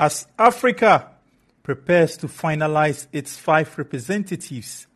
As 0.00 0.26
Africa 0.38 1.10
prepares 1.62 2.16
to 2.16 2.26
finalize 2.26 3.06
its 3.12 3.36
five 3.36 3.76
representatives 3.76 4.86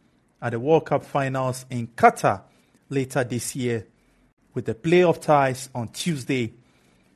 at 0.41 0.53
the 0.53 0.59
World 0.59 0.87
Cup 0.87 1.04
finals 1.04 1.66
in 1.69 1.88
Qatar 1.88 2.41
later 2.88 3.22
this 3.22 3.54
year, 3.54 3.87
with 4.54 4.64
the 4.64 4.75
playoff 4.75 5.20
ties 5.20 5.69
on 5.75 5.88
Tuesday, 5.88 6.54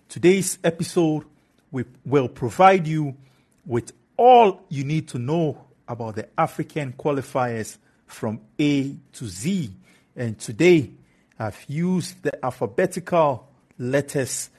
today's 0.06 0.58
episode 0.62 1.24
we 1.70 1.86
will 2.04 2.28
provide 2.28 2.86
you 2.86 3.16
with 3.64 3.94
all 4.18 4.66
you 4.68 4.84
need 4.84 5.08
to 5.08 5.18
know 5.18 5.64
about 5.88 6.16
the 6.16 6.28
African 6.36 6.92
qualifiers 6.92 7.78
from 8.04 8.38
A 8.60 8.96
to 9.14 9.26
Z. 9.26 9.72
And 10.14 10.38
today, 10.38 10.90
I've 11.38 11.64
used 11.66 12.22
the 12.22 12.44
alphabetical 12.44 13.48
letters 13.78 14.50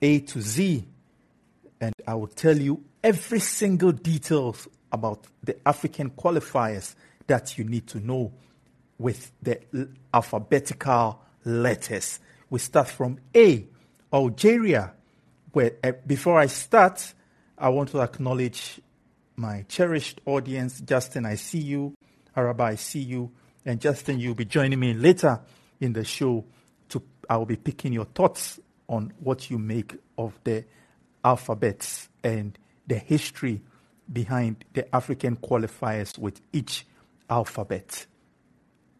A 0.00 0.20
to 0.20 0.40
Z, 0.40 0.86
and 1.82 1.92
I 2.06 2.14
will 2.14 2.28
tell 2.28 2.56
you 2.56 2.84
every 3.02 3.40
single 3.40 3.90
details 3.90 4.68
about 4.92 5.26
the 5.42 5.56
African 5.66 6.10
qualifiers 6.10 6.94
that 7.26 7.58
you 7.58 7.64
need 7.64 7.88
to 7.88 7.98
know 7.98 8.32
with 8.98 9.32
the 9.42 9.58
alphabetical 10.14 11.20
letters. 11.44 12.20
We 12.50 12.60
start 12.60 12.86
from 12.86 13.18
A, 13.34 13.66
Algeria. 14.12 14.92
Where 15.50 15.72
uh, 15.82 15.92
before 16.06 16.38
I 16.38 16.46
start, 16.46 17.14
I 17.58 17.68
want 17.70 17.90
to 17.90 18.00
acknowledge 18.00 18.80
my 19.34 19.64
cherished 19.68 20.20
audience. 20.24 20.80
Justin, 20.82 21.26
I 21.26 21.34
see 21.34 21.58
you. 21.58 21.94
Araba, 22.36 22.62
I 22.62 22.74
see 22.76 23.00
you. 23.00 23.32
And 23.66 23.80
Justin, 23.80 24.20
you'll 24.20 24.36
be 24.36 24.44
joining 24.44 24.78
me 24.78 24.94
later 24.94 25.40
in 25.80 25.92
the 25.92 26.04
show. 26.04 26.44
To 26.90 27.02
I 27.28 27.38
will 27.38 27.46
be 27.46 27.56
picking 27.56 27.92
your 27.92 28.04
thoughts 28.04 28.60
on 28.88 29.12
what 29.18 29.50
you 29.50 29.58
make 29.58 29.96
of 30.16 30.38
the 30.44 30.64
alphabets 31.24 32.08
and 32.22 32.58
the 32.86 32.98
history 32.98 33.60
behind 34.12 34.64
the 34.74 34.94
African 34.94 35.36
qualifiers 35.36 36.18
with 36.18 36.40
each 36.52 36.86
alphabet. 37.30 38.06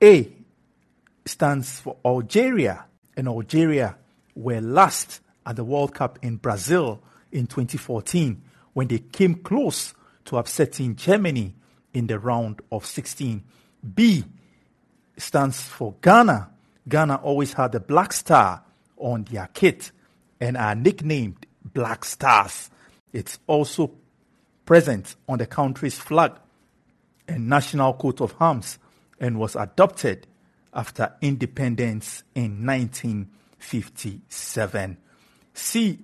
A 0.02 0.32
stands 1.24 1.80
for 1.80 1.96
Algeria, 2.04 2.86
and 3.16 3.28
Algeria 3.28 3.96
were 4.34 4.60
last 4.60 5.20
at 5.46 5.56
the 5.56 5.64
World 5.64 5.94
Cup 5.94 6.18
in 6.22 6.36
Brazil 6.36 7.02
in 7.30 7.46
2014 7.46 8.42
when 8.72 8.88
they 8.88 8.98
came 8.98 9.34
close 9.34 9.94
to 10.24 10.38
upsetting 10.38 10.96
Germany 10.96 11.54
in 11.92 12.06
the 12.06 12.18
round 12.18 12.60
of 12.70 12.86
16. 12.86 13.42
B 13.94 14.24
stands 15.16 15.62
for 15.62 15.94
Ghana. 16.00 16.50
Ghana 16.88 17.16
always 17.16 17.52
had 17.52 17.72
the 17.72 17.80
black 17.80 18.12
star 18.12 18.62
on 18.96 19.24
their 19.24 19.48
kit 19.52 19.92
and 20.40 20.56
are 20.56 20.74
nicknamed 20.74 21.46
Black 21.64 22.04
Stars. 22.04 22.70
It's 23.12 23.38
also 23.46 23.92
present 24.64 25.16
on 25.28 25.38
the 25.38 25.46
country's 25.46 25.98
flag 25.98 26.32
and 27.28 27.48
national 27.48 27.94
coat 27.94 28.20
of 28.20 28.34
arms 28.40 28.78
and 29.20 29.38
was 29.38 29.54
adopted 29.56 30.26
after 30.74 31.12
independence 31.20 32.24
in 32.34 32.66
1957. 32.66 34.96
C. 35.54 35.98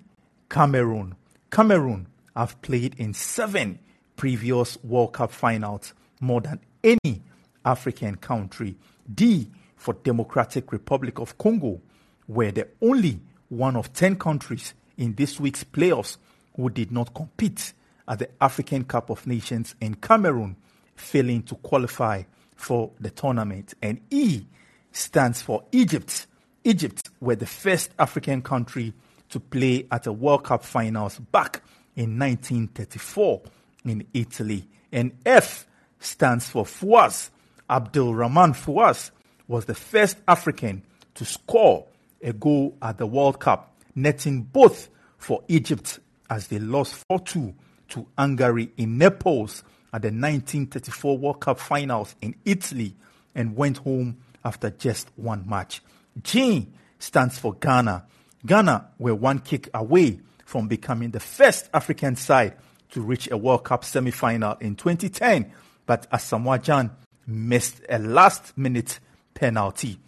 Cameroon. 0.48 1.16
Cameroon 1.50 2.06
have 2.36 2.62
played 2.62 2.94
in 2.98 3.14
seven 3.14 3.80
previous 4.16 4.78
World 4.84 5.14
Cup 5.14 5.32
finals, 5.32 5.94
more 6.20 6.40
than 6.40 6.60
any 6.84 7.22
African 7.64 8.14
country. 8.16 8.76
D. 9.12 9.50
For 9.76 9.94
Democratic 9.94 10.72
Republic 10.72 11.18
of 11.20 11.38
Congo, 11.38 11.80
were 12.26 12.50
the 12.50 12.66
only 12.82 13.20
one 13.48 13.76
of 13.76 13.92
10 13.92 14.16
countries 14.16 14.74
in 14.98 15.14
this 15.14 15.40
week's 15.40 15.64
playoffs 15.64 16.18
who 16.54 16.68
did 16.68 16.92
not 16.92 17.14
compete 17.14 17.72
at 18.06 18.18
the 18.18 18.28
African 18.40 18.84
Cup 18.84 19.10
of 19.10 19.26
Nations 19.26 19.74
in 19.80 19.94
Cameroon, 19.94 20.56
failing 20.96 21.42
to 21.44 21.54
qualify 21.56 22.22
for 22.56 22.90
the 23.00 23.10
tournament. 23.10 23.74
And 23.80 24.00
E 24.10 24.44
stands 24.92 25.40
for 25.40 25.64
Egypt. 25.72 26.26
Egypt 26.64 27.10
were 27.20 27.36
the 27.36 27.46
first 27.46 27.90
African 27.98 28.42
country 28.42 28.92
to 29.30 29.40
play 29.40 29.86
at 29.90 30.06
a 30.06 30.12
World 30.12 30.44
Cup 30.44 30.64
finals 30.64 31.18
back 31.18 31.62
in 31.96 32.18
1934 32.18 33.42
in 33.84 34.06
Italy. 34.12 34.66
And 34.90 35.12
F 35.24 35.66
stands 36.00 36.48
for 36.48 36.64
Fouass. 36.64 37.30
Abdul 37.70 38.14
Rahman 38.14 38.54
Fouass 38.54 39.10
was 39.46 39.66
the 39.66 39.74
first 39.74 40.16
African 40.26 40.82
to 41.14 41.24
score 41.24 41.86
a 42.22 42.32
goal 42.32 42.76
at 42.82 42.98
the 42.98 43.06
World 43.06 43.40
Cup, 43.40 43.74
netting 43.94 44.42
both 44.42 44.88
for 45.18 45.42
Egypt 45.48 45.98
as 46.30 46.48
they 46.48 46.58
lost 46.58 47.04
4 47.08 47.20
2 47.20 47.54
to 47.88 48.06
Hungary 48.16 48.70
in 48.76 48.98
Naples 48.98 49.62
at 49.92 50.02
the 50.02 50.08
1934 50.08 51.18
World 51.18 51.40
Cup 51.40 51.58
finals 51.58 52.14
in 52.20 52.34
Italy 52.44 52.94
and 53.34 53.56
went 53.56 53.78
home 53.78 54.18
after 54.44 54.70
just 54.70 55.10
one 55.16 55.48
match. 55.48 55.82
G 56.22 56.68
stands 56.98 57.38
for 57.38 57.54
Ghana. 57.54 58.04
Ghana 58.44 58.90
were 58.98 59.14
one 59.14 59.40
kick 59.40 59.68
away 59.74 60.20
from 60.44 60.68
becoming 60.68 61.10
the 61.10 61.20
first 61.20 61.68
African 61.74 62.16
side 62.16 62.56
to 62.90 63.00
reach 63.00 63.30
a 63.30 63.36
World 63.36 63.64
Cup 63.64 63.84
semi 63.84 64.10
final 64.10 64.56
in 64.60 64.76
2010, 64.76 65.52
but 65.86 66.10
Asamoah 66.10 66.90
missed 67.26 67.82
a 67.88 67.98
last 67.98 68.56
minute 68.56 69.00
penalty. 69.34 69.98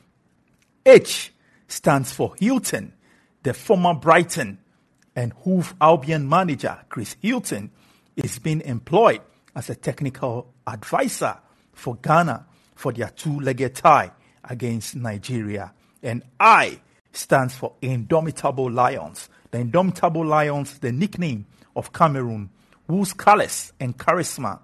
H 0.84 1.32
stands 1.68 2.12
for 2.12 2.34
Hughton, 2.40 2.92
the 3.42 3.54
former 3.54 3.94
Brighton 3.94 4.58
and 5.16 5.32
Hove 5.32 5.74
Albion 5.80 6.28
manager 6.28 6.78
Chris 6.88 7.16
Hughton 7.22 7.70
is 8.16 8.38
being 8.38 8.60
employed 8.62 9.20
as 9.54 9.70
a 9.70 9.74
technical 9.74 10.52
advisor 10.66 11.38
for 11.72 11.96
Ghana 11.96 12.46
for 12.74 12.92
their 12.92 13.08
two-legged 13.10 13.74
tie 13.74 14.12
against 14.44 14.96
Nigeria. 14.96 15.72
And 16.02 16.22
I 16.38 16.80
stands 17.12 17.54
for 17.54 17.74
Indomitable 17.82 18.70
Lions. 18.70 19.28
The 19.50 19.58
Indomitable 19.58 20.24
Lions, 20.24 20.78
the 20.78 20.92
nickname 20.92 21.46
of 21.74 21.92
Cameroon, 21.92 22.50
whose 22.88 23.12
colors 23.12 23.72
and 23.80 23.96
charisma 23.96 24.60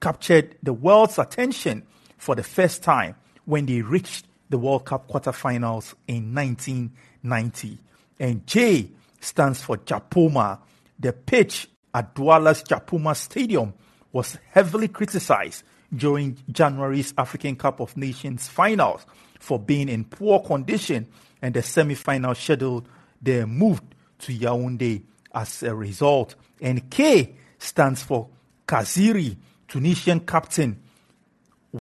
captured 0.00 0.56
the 0.62 0.72
world's 0.72 1.18
attention 1.18 1.86
for 2.16 2.34
the 2.34 2.42
first 2.42 2.82
time 2.82 3.14
when 3.44 3.66
they 3.66 3.82
reached 3.82 4.26
the 4.50 4.58
World 4.58 4.84
Cup 4.84 5.08
quarterfinals 5.08 5.94
in 6.06 6.34
1990. 6.34 7.78
And 8.18 8.46
J 8.46 8.90
stands 9.20 9.62
for 9.62 9.76
Japoma. 9.78 10.60
The 10.98 11.12
pitch 11.12 11.68
at 11.92 12.14
Douala's 12.14 12.62
Japoma 12.62 13.16
Stadium 13.16 13.74
was 14.12 14.38
heavily 14.50 14.88
criticized 14.88 15.64
during 15.94 16.36
January's 16.50 17.14
African 17.18 17.56
Cup 17.56 17.80
of 17.80 17.96
Nations 17.96 18.48
finals 18.48 19.04
for 19.38 19.58
being 19.58 19.88
in 19.88 20.04
poor 20.04 20.40
condition, 20.40 21.06
and 21.42 21.54
the 21.54 21.62
semi 21.62 21.94
final 21.94 22.34
scheduled 22.34 22.88
they 23.20 23.44
moved 23.44 23.94
to 24.20 24.32
Yaoundé 24.32 25.02
as 25.34 25.62
a 25.62 25.74
result. 25.74 26.34
And 26.60 26.90
K 26.90 27.34
stands 27.58 28.02
for 28.02 28.28
Khazri, 28.66 29.36
Tunisian 29.68 30.20
captain 30.20 30.80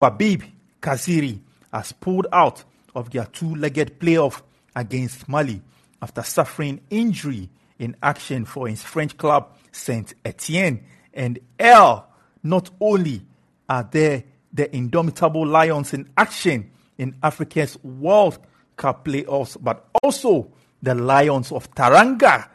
Wahbi 0.02 0.42
Khazri 0.82 1.40
has 1.74 1.92
pulled 1.92 2.28
out 2.32 2.64
of 2.96 3.10
their 3.12 3.26
two 3.26 3.56
legged 3.56 4.00
playoff 4.00 4.42
against 4.76 5.28
Mali 5.28 5.62
after 6.02 6.24
suffering 6.24 6.82
injury 6.90 7.50
in 7.80 7.96
action 8.02 8.46
for 8.46 8.68
his 8.68 8.84
French 8.84 9.18
club 9.18 9.56
Saint 9.72 10.14
Etienne. 10.26 10.84
And 11.14 11.40
L, 11.60 12.08
not 12.44 12.70
only 12.80 13.26
are 13.68 13.88
there 13.90 14.24
the 14.54 14.74
indomitable 14.76 15.46
lions 15.46 15.94
in 15.94 16.10
action 16.18 16.72
in 16.98 17.16
Africa's 17.24 17.82
World 17.84 18.38
Cup 18.78 19.06
playoffs, 19.06 19.58
but 19.62 19.88
also 20.04 20.52
the 20.82 20.96
Lions 20.96 21.52
of 21.52 21.70
Teranga, 21.76 22.48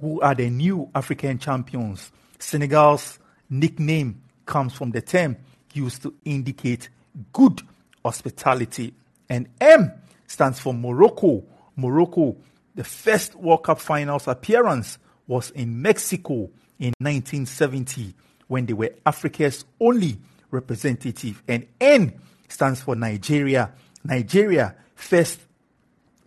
who 0.00 0.20
are 0.20 0.34
the 0.34 0.48
new 0.50 0.88
African 0.94 1.38
champions. 1.38 2.12
Senegal's 2.38 3.18
nickname 3.50 4.20
comes 4.46 4.74
from 4.74 4.90
the 4.90 5.00
term 5.00 5.36
used 5.74 6.02
to 6.02 6.14
indicate 6.24 6.88
good 7.32 7.60
hospitality. 8.04 8.94
And 9.28 9.48
M 9.60 9.92
stands 10.26 10.60
for 10.60 10.72
Morocco. 10.72 11.44
Morocco 11.76 12.36
the 12.74 12.84
first 12.84 13.34
World 13.34 13.64
Cup 13.64 13.80
finals 13.80 14.26
appearance 14.26 14.98
was 15.26 15.50
in 15.50 15.80
Mexico 15.80 16.50
in 16.78 16.92
1970 16.98 18.14
when 18.48 18.66
they 18.66 18.72
were 18.72 18.90
Africa's 19.06 19.64
only 19.80 20.18
representative. 20.50 21.42
And 21.46 21.66
N 21.80 22.20
stands 22.48 22.82
for 22.82 22.96
Nigeria. 22.96 23.72
Nigeria 24.02 24.74
first 24.94 25.40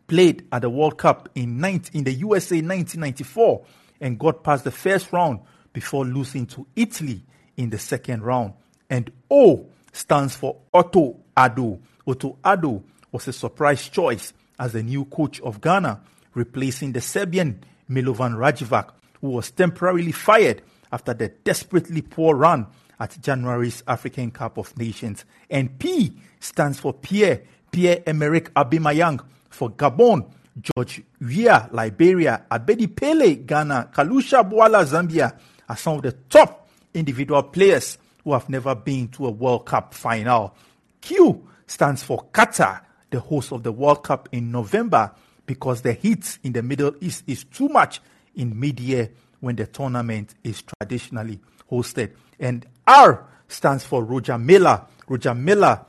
played 0.07 0.47
at 0.51 0.61
the 0.61 0.69
World 0.69 0.97
Cup 0.97 1.29
in, 1.35 1.59
19, 1.59 1.99
in 1.99 2.03
the 2.05 2.13
USA 2.13 2.55
1994 2.55 3.65
and 3.99 4.17
got 4.17 4.43
past 4.43 4.63
the 4.63 4.71
first 4.71 5.11
round 5.11 5.41
before 5.73 6.05
losing 6.05 6.45
to 6.47 6.65
Italy 6.75 7.23
in 7.57 7.69
the 7.69 7.77
second 7.77 8.23
round. 8.23 8.53
And 8.89 9.11
O 9.29 9.67
stands 9.91 10.35
for 10.35 10.57
Otto 10.73 11.17
Addo. 11.35 11.79
Otto 12.07 12.37
Addo 12.43 12.83
was 13.11 13.27
a 13.27 13.33
surprise 13.33 13.89
choice 13.89 14.33
as 14.59 14.73
the 14.73 14.81
new 14.81 15.05
coach 15.05 15.41
of 15.41 15.59
Ghana 15.59 16.01
replacing 16.37 16.93
the 16.93 17.01
Serbian 17.01 17.63
Milovan 17.89 18.35
Rajevac, 18.35 18.91
who 19.21 19.29
was 19.31 19.51
temporarily 19.51 20.11
fired 20.11 20.61
after 20.91 21.13
the 21.13 21.29
desperately 21.43 22.01
poor 22.01 22.35
run 22.35 22.67
at 22.99 23.17
January's 23.21 23.83
African 23.87 24.31
Cup 24.31 24.57
of 24.57 24.77
Nations. 24.77 25.25
And 25.49 25.77
P 25.79 26.13
stands 26.39 26.79
for 26.79 26.93
Pierre, 26.93 27.41
Pierre 27.71 28.03
Emerick 28.05 28.53
Aubameyang 28.53 29.19
for 29.49 29.71
Gabon, 29.71 30.31
George 30.61 31.03
Weah, 31.19 31.69
Liberia, 31.71 32.45
Abedi 32.49 32.87
Pele, 32.95 33.35
Ghana, 33.35 33.89
Kalusha 33.93 34.49
Bwalya, 34.49 34.85
Zambia 34.85 35.37
are 35.67 35.77
some 35.77 35.97
of 35.97 36.03
the 36.03 36.13
top 36.29 36.69
individual 36.93 37.43
players 37.43 37.97
who 38.23 38.33
have 38.33 38.49
never 38.49 38.73
been 38.73 39.07
to 39.09 39.27
a 39.27 39.31
World 39.31 39.65
Cup 39.65 39.93
final. 39.93 40.55
Q 41.01 41.47
stands 41.67 42.03
for 42.03 42.25
Qatar, 42.31 42.81
the 43.09 43.19
host 43.19 43.51
of 43.51 43.63
the 43.63 43.71
World 43.71 44.03
Cup 44.03 44.29
in 44.31 44.51
November, 44.51 45.11
because 45.47 45.81
the 45.81 45.93
heat 45.93 46.37
in 46.43 46.53
the 46.53 46.61
Middle 46.61 46.93
East 47.01 47.23
is 47.25 47.43
too 47.45 47.69
much 47.69 47.99
in 48.35 48.59
mid-year 48.59 49.09
when 49.39 49.55
the 49.55 49.65
tournament 49.65 50.35
is 50.43 50.61
traditionally 50.61 51.39
hosted. 51.71 52.11
And 52.39 52.65
R 52.85 53.25
stands 53.47 53.83
for 53.83 54.03
Roger 54.03 54.37
Milla. 54.37 54.87
Roger 55.07 55.33
Milla 55.33 55.85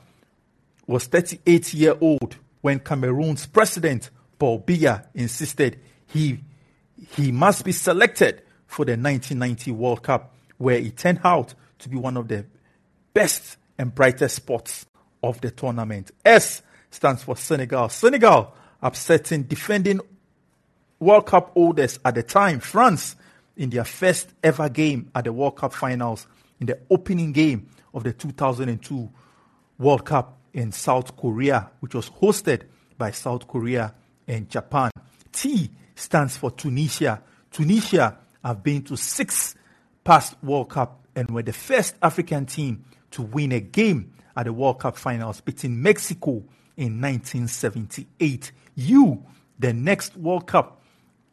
was 0.87 1.05
38 1.05 1.73
year 1.75 1.95
old 2.01 2.37
when 2.61 2.79
Cameroon's 2.79 3.45
president 3.45 4.09
Paul 4.39 4.61
Biya 4.61 5.05
insisted 5.13 5.79
he 6.07 6.39
he 7.15 7.31
must 7.31 7.63
be 7.63 7.71
selected 7.71 8.41
for 8.67 8.85
the 8.85 8.91
1990 8.91 9.71
World 9.71 10.03
Cup, 10.03 10.35
where 10.57 10.79
he 10.79 10.91
turned 10.91 11.21
out 11.23 11.53
to 11.79 11.89
be 11.89 11.97
one 11.97 12.17
of 12.17 12.27
the 12.27 12.45
best 13.13 13.57
and 13.77 13.93
brightest 13.93 14.35
spots 14.35 14.85
of 15.23 15.39
the 15.41 15.51
tournament. 15.51 16.11
S 16.25 16.61
stands 16.91 17.23
for 17.23 17.37
Senegal. 17.37 17.89
Senegal 17.89 18.53
upsetting 18.81 19.43
defending 19.43 20.01
World 20.99 21.27
Cup 21.27 21.53
holders 21.53 21.99
at 22.03 22.15
the 22.15 22.23
time, 22.23 22.59
France, 22.59 23.15
in 23.55 23.69
their 23.69 23.83
first 23.83 24.29
ever 24.43 24.69
game 24.69 25.11
at 25.15 25.25
the 25.25 25.33
World 25.33 25.57
Cup 25.57 25.73
finals 25.73 26.27
in 26.59 26.67
the 26.67 26.79
opening 26.89 27.31
game 27.31 27.69
of 27.93 28.03
the 28.03 28.13
2002 28.13 29.09
World 29.77 30.05
Cup 30.05 30.37
in 30.53 30.71
South 30.71 31.15
Korea, 31.15 31.69
which 31.79 31.95
was 31.95 32.09
hosted 32.09 32.63
by 32.97 33.11
South 33.11 33.47
Korea 33.47 33.93
and 34.27 34.49
Japan. 34.49 34.91
T 35.31 35.69
stands 35.95 36.37
for 36.37 36.51
Tunisia. 36.51 37.21
Tunisia 37.51 38.17
have 38.43 38.63
been 38.63 38.81
to 38.83 38.95
six 38.95 39.55
past 40.03 40.35
World 40.43 40.69
Cup 40.69 41.05
and 41.15 41.29
were 41.31 41.43
the 41.43 41.53
first 41.53 41.95
African 42.01 42.45
team 42.45 42.85
to 43.11 43.21
win 43.21 43.51
a 43.51 43.59
game 43.59 44.13
at 44.35 44.45
the 44.45 44.53
World 44.53 44.79
Cup 44.79 44.97
finals, 44.97 45.41
beating 45.41 45.81
Mexico 45.81 46.43
in 46.77 47.01
1978. 47.01 48.51
You, 48.79 49.25
the 49.59 49.73
next 49.73 50.15
World 50.15 50.47
Cup 50.47 50.81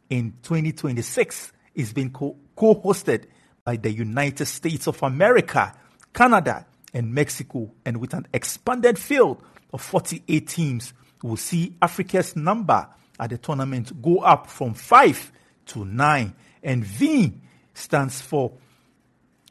in 0.09 0.33
2026, 0.43 1.53
is 1.75 1.93
being 1.93 2.11
co 2.11 2.35
hosted 2.57 3.25
by 3.63 3.77
the 3.77 3.89
United 3.89 4.45
States 4.47 4.85
of 4.87 5.01
America, 5.01 5.73
Canada, 6.13 6.65
and 6.93 7.13
Mexico. 7.13 7.71
And 7.85 8.01
with 8.01 8.13
an 8.13 8.27
expanded 8.33 8.99
field 8.99 9.41
of 9.71 9.81
48 9.81 10.45
teams, 10.45 10.93
we'll 11.23 11.37
see 11.37 11.73
Africa's 11.81 12.35
number 12.35 12.85
at 13.17 13.29
the 13.29 13.37
tournament 13.37 14.01
go 14.01 14.17
up 14.17 14.47
from 14.47 14.73
five 14.73 15.31
to 15.67 15.85
nine. 15.85 16.35
And 16.61 16.83
V 16.83 17.33
stands 17.73 18.19
for 18.19 18.51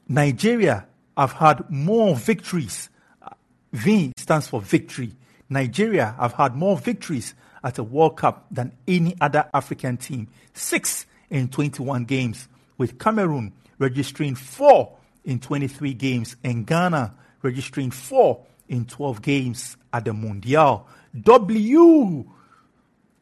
Nigeria 0.06 0.86
have 1.16 1.32
had 1.32 1.70
more 1.70 2.14
victories. 2.14 2.90
V 3.72 4.12
stands 4.18 4.48
for 4.48 4.60
victory. 4.60 5.16
Nigeria 5.48 6.14
have 6.18 6.32
had 6.34 6.56
more 6.56 6.76
victories 6.76 7.34
at 7.62 7.78
a 7.78 7.82
World 7.82 8.16
Cup 8.16 8.46
than 8.50 8.72
any 8.86 9.16
other 9.20 9.48
African 9.52 9.96
team. 9.96 10.28
Six 10.54 11.06
in 11.30 11.48
21 11.48 12.04
games, 12.04 12.48
with 12.78 12.98
Cameroon 12.98 13.52
registering 13.78 14.34
four 14.34 14.96
in 15.24 15.40
23 15.40 15.94
games, 15.94 16.36
and 16.44 16.66
Ghana 16.66 17.14
registering 17.42 17.90
four 17.90 18.44
in 18.68 18.84
12 18.84 19.22
games 19.22 19.76
at 19.92 20.04
the 20.04 20.12
Mundial. 20.12 20.86
W 21.22 22.24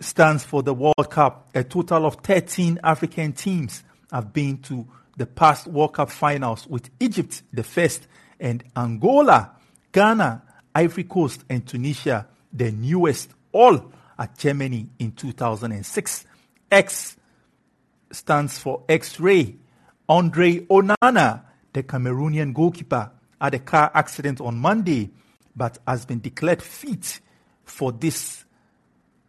stands 0.01 0.45
for 0.45 0.63
the 0.63 0.75
World 0.75 1.11
Cup. 1.11 1.49
A 1.55 1.65
total 1.65 2.07
of 2.07 2.17
13 2.17 2.81
African 2.83 3.33
teams 3.33 3.85
have 4.13 4.33
been 4.33 4.59
to 4.59 4.87
the 5.17 5.27
past 5.27 5.67
World 5.67 5.95
Cup 5.95 6.11
finals, 6.11 6.67
with 6.67 6.91
Egypt 7.01 7.43
the 7.53 7.63
first, 7.63 8.07
and 8.41 8.65
Angola, 8.77 9.53
Ghana, 9.93 10.43
Ivory 10.75 11.05
Coast, 11.05 11.45
and 11.49 11.67
Tunisia 11.67 12.27
the 12.55 12.71
newest, 12.71 13.31
all 13.53 13.93
at 14.19 14.39
Germany 14.39 14.89
in 14.99 15.13
2006. 15.13 16.25
X 16.71 17.17
stands 18.11 18.59
for 18.59 18.85
X 18.89 19.19
ray. 19.21 19.57
Andre 20.09 20.61
Onana, 20.61 21.43
the 21.73 21.83
Cameroonian 21.83 22.55
goalkeeper, 22.55 23.11
had 23.41 23.55
a 23.55 23.59
car 23.59 23.91
accident 23.95 24.41
on 24.41 24.57
Monday, 24.57 25.11
but 25.57 25.79
has 25.87 26.07
been 26.07 26.21
declared 26.21 26.63
fit 26.63 27.21
for 27.65 27.91
this 27.91 28.45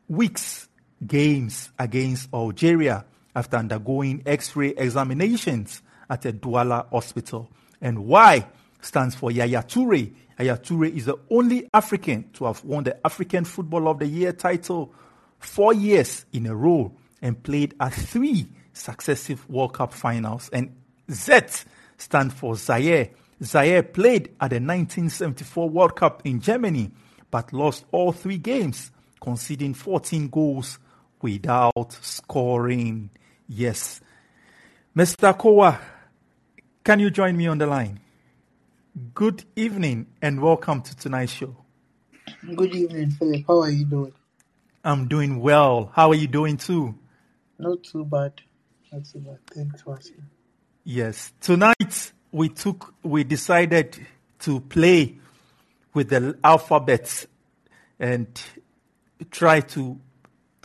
week's 0.07 0.67
games 1.05 1.71
against 1.79 2.29
Algeria 2.33 3.05
after 3.35 3.57
undergoing 3.57 4.21
x 4.25 4.55
ray 4.55 4.69
examinations 4.69 5.81
at 6.09 6.25
a 6.25 6.33
Douala 6.33 6.89
hospital. 6.89 7.49
And 7.81 8.05
Y 8.05 8.47
stands 8.81 9.15
for 9.15 9.31
Yaya 9.31 9.63
Toure. 9.63 10.13
Yaya 10.37 10.57
Toure 10.57 10.95
is 10.95 11.05
the 11.05 11.17
only 11.29 11.69
African 11.73 12.29
to 12.33 12.45
have 12.45 12.63
won 12.63 12.83
the 12.83 13.05
African 13.05 13.45
Football 13.45 13.87
of 13.87 13.99
the 13.99 14.07
Year 14.07 14.33
title 14.33 14.93
four 15.39 15.73
years 15.73 16.25
in 16.33 16.45
a 16.47 16.55
row 16.55 16.91
and 17.21 17.41
played 17.41 17.75
at 17.79 17.93
three 17.93 18.47
successive 18.73 19.47
World 19.49 19.73
Cup 19.73 19.93
finals. 19.93 20.49
And 20.51 20.75
Z 21.11 21.65
stands 21.97 22.33
for 22.33 22.55
Zaire. 22.55 23.09
Zaire 23.41 23.83
played 23.83 24.27
at 24.39 24.49
the 24.49 24.57
1974 24.57 25.69
World 25.69 25.95
Cup 25.95 26.21
in 26.25 26.41
Germany 26.41 26.91
but 27.35 27.51
lost 27.51 27.83
all 27.91 28.13
three 28.13 28.37
games, 28.37 28.91
conceding 29.19 29.73
14 29.73 30.29
goals 30.29 30.79
without 31.21 31.91
scoring. 32.01 33.09
Yes. 33.49 33.99
Mr. 34.95 35.37
Kowa, 35.37 35.77
can 36.81 37.01
you 37.01 37.09
join 37.09 37.35
me 37.35 37.47
on 37.47 37.57
the 37.57 37.67
line? 37.67 37.99
Good 39.13 39.43
evening 39.57 40.07
and 40.21 40.41
welcome 40.41 40.81
to 40.81 40.95
tonight's 40.95 41.33
show. 41.33 41.53
Good 42.55 42.73
evening, 42.73 43.11
Philip. 43.11 43.43
How 43.45 43.63
are 43.63 43.69
you 43.69 43.83
doing? 43.83 44.13
I'm 44.85 45.09
doing 45.09 45.41
well. 45.41 45.91
How 45.93 46.11
are 46.11 46.15
you 46.15 46.27
doing 46.27 46.55
too? 46.55 46.95
Not 47.59 47.83
too 47.83 48.05
bad. 48.05 48.41
Not 48.93 49.03
too 49.03 49.19
bad. 49.19 49.39
Thanks 49.53 49.81
for 49.81 49.97
asking. 49.97 50.23
Yes. 50.85 51.33
Tonight 51.41 52.13
we 52.31 52.47
took 52.47 52.93
we 53.03 53.25
decided 53.25 53.99
to 54.39 54.61
play 54.61 55.17
with 55.93 56.07
the 56.07 56.37
alphabet 56.41 57.25
and 57.99 58.27
try 59.29 59.59
to 59.59 59.99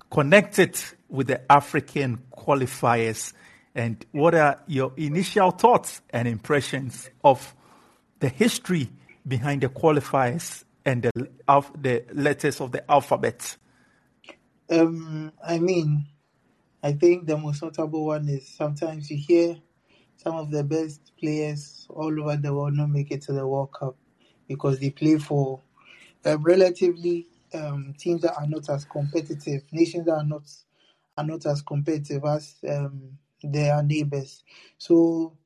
connect 0.08 0.60
it 0.60 0.94
with 1.08 1.26
the 1.26 1.50
African 1.50 2.22
qualifiers. 2.32 3.32
And 3.74 4.06
what 4.12 4.36
are 4.36 4.62
your 4.68 4.92
initial 4.96 5.50
thoughts 5.50 6.00
and 6.10 6.28
impressions 6.28 7.10
of 7.24 7.56
the 8.20 8.28
history 8.28 8.90
behind 9.26 9.62
the 9.62 9.68
qualifiers 9.68 10.64
and 10.84 11.02
the, 11.02 11.28
of 11.48 11.70
the 11.82 12.04
letters 12.12 12.60
of 12.60 12.72
the 12.72 12.88
alphabet? 12.90 13.56
Um, 14.70 15.32
I 15.44 15.58
mean, 15.58 16.06
I 16.82 16.92
think 16.92 17.26
the 17.26 17.36
most 17.36 17.62
notable 17.62 18.06
one 18.06 18.28
is 18.28 18.46
sometimes 18.48 19.10
you 19.10 19.16
hear 19.16 19.56
some 20.16 20.36
of 20.36 20.50
the 20.50 20.62
best 20.62 21.12
players 21.18 21.86
all 21.90 22.20
over 22.20 22.36
the 22.36 22.54
world 22.54 22.74
not 22.74 22.90
make 22.90 23.10
it 23.10 23.22
to 23.22 23.32
the 23.32 23.46
World 23.46 23.72
Cup 23.72 23.96
because 24.46 24.78
they 24.78 24.90
play 24.90 25.18
for 25.18 25.60
um, 26.24 26.42
relatively 26.42 27.26
um, 27.54 27.94
teams 27.98 28.22
that 28.22 28.36
are 28.36 28.46
not 28.46 28.68
as 28.68 28.84
competitive, 28.84 29.62
nations 29.72 30.06
that 30.06 30.14
are 30.14 30.24
not 30.24 30.42
are 31.16 31.24
not 31.24 31.44
as 31.46 31.62
competitive 31.62 32.24
as 32.24 32.56
um, 32.68 33.18
their 33.42 33.82
neighbors. 33.82 34.44
So 34.78 35.36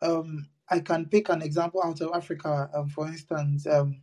um, 0.00 0.48
I 0.70 0.80
can 0.80 1.06
pick 1.06 1.28
an 1.28 1.42
example 1.42 1.82
out 1.82 2.00
of 2.00 2.10
Africa, 2.14 2.70
um, 2.74 2.88
for 2.88 3.06
instance, 3.06 3.66
um, 3.66 4.02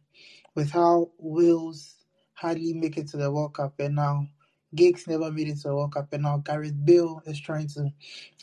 with 0.55 0.72
how 0.72 1.12
Wales 1.17 1.95
hardly 2.34 2.74
make 2.74 2.98
it 2.98 3.07
to 3.10 3.17
the 3.17 3.31
World 3.31 3.53
Cup, 3.53 3.79
and 3.79 3.95
now 3.95 4.27
Giggs 4.74 5.07
never 5.07 5.31
made 5.31 5.48
it 5.48 5.57
to 5.57 5.69
the 5.69 5.75
World 5.75 5.93
Cup, 5.93 6.12
and 6.12 6.24
now 6.24 6.38
Gareth 6.38 6.86
Bale 6.86 7.22
is 7.25 7.39
trying 7.39 7.67
to 7.69 7.93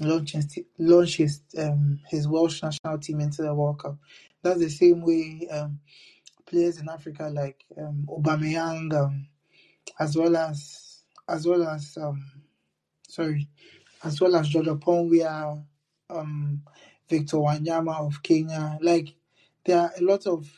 launch 0.01 0.33
his 0.33 0.59
launch 0.79 1.17
his 1.17 1.43
um, 1.59 2.01
his 2.09 2.29
Welsh 2.29 2.63
national 2.63 2.99
team 2.99 3.21
into 3.21 3.43
the 3.43 3.55
World 3.55 3.81
Cup. 3.81 3.99
That's 4.43 4.61
the 4.61 4.71
same 4.71 5.03
way 5.03 5.49
um, 5.51 5.81
players 6.47 6.81
in 6.81 6.89
Africa 6.89 7.31
like 7.33 7.65
um, 7.77 8.07
Aubameyang, 8.09 8.93
um, 8.95 9.27
as 9.99 10.17
well 10.17 10.37
as 10.37 11.03
as 11.29 11.47
well 11.47 11.67
as 11.69 11.99
um, 12.01 12.25
sorry, 13.09 13.49
as 14.05 14.21
well 14.21 14.37
as 14.37 14.49
George 14.49 14.67
Oponwia, 14.67 15.63
um, 16.09 16.63
Victor 17.13 17.37
Wanyama 17.37 18.07
of 18.07 18.23
Kenya. 18.23 18.79
Like 18.81 19.15
there 19.67 19.79
are 19.81 19.93
a 19.99 20.03
lot 20.03 20.27
of 20.27 20.51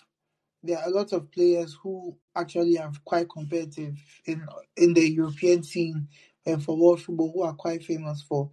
there 0.62 0.78
are 0.78 0.86
a 0.86 0.90
lot 0.90 1.12
of 1.12 1.30
players 1.32 1.76
who 1.82 2.16
actually 2.36 2.78
are 2.78 2.92
quite 3.04 3.28
competitive 3.28 3.98
in 4.26 4.46
in 4.76 4.94
the 4.94 5.08
European 5.10 5.64
scene 5.64 6.06
and 6.46 6.62
for 6.62 6.76
world 6.76 7.02
football 7.02 7.32
who 7.32 7.42
are 7.42 7.54
quite 7.54 7.82
famous 7.84 8.22
for 8.22 8.50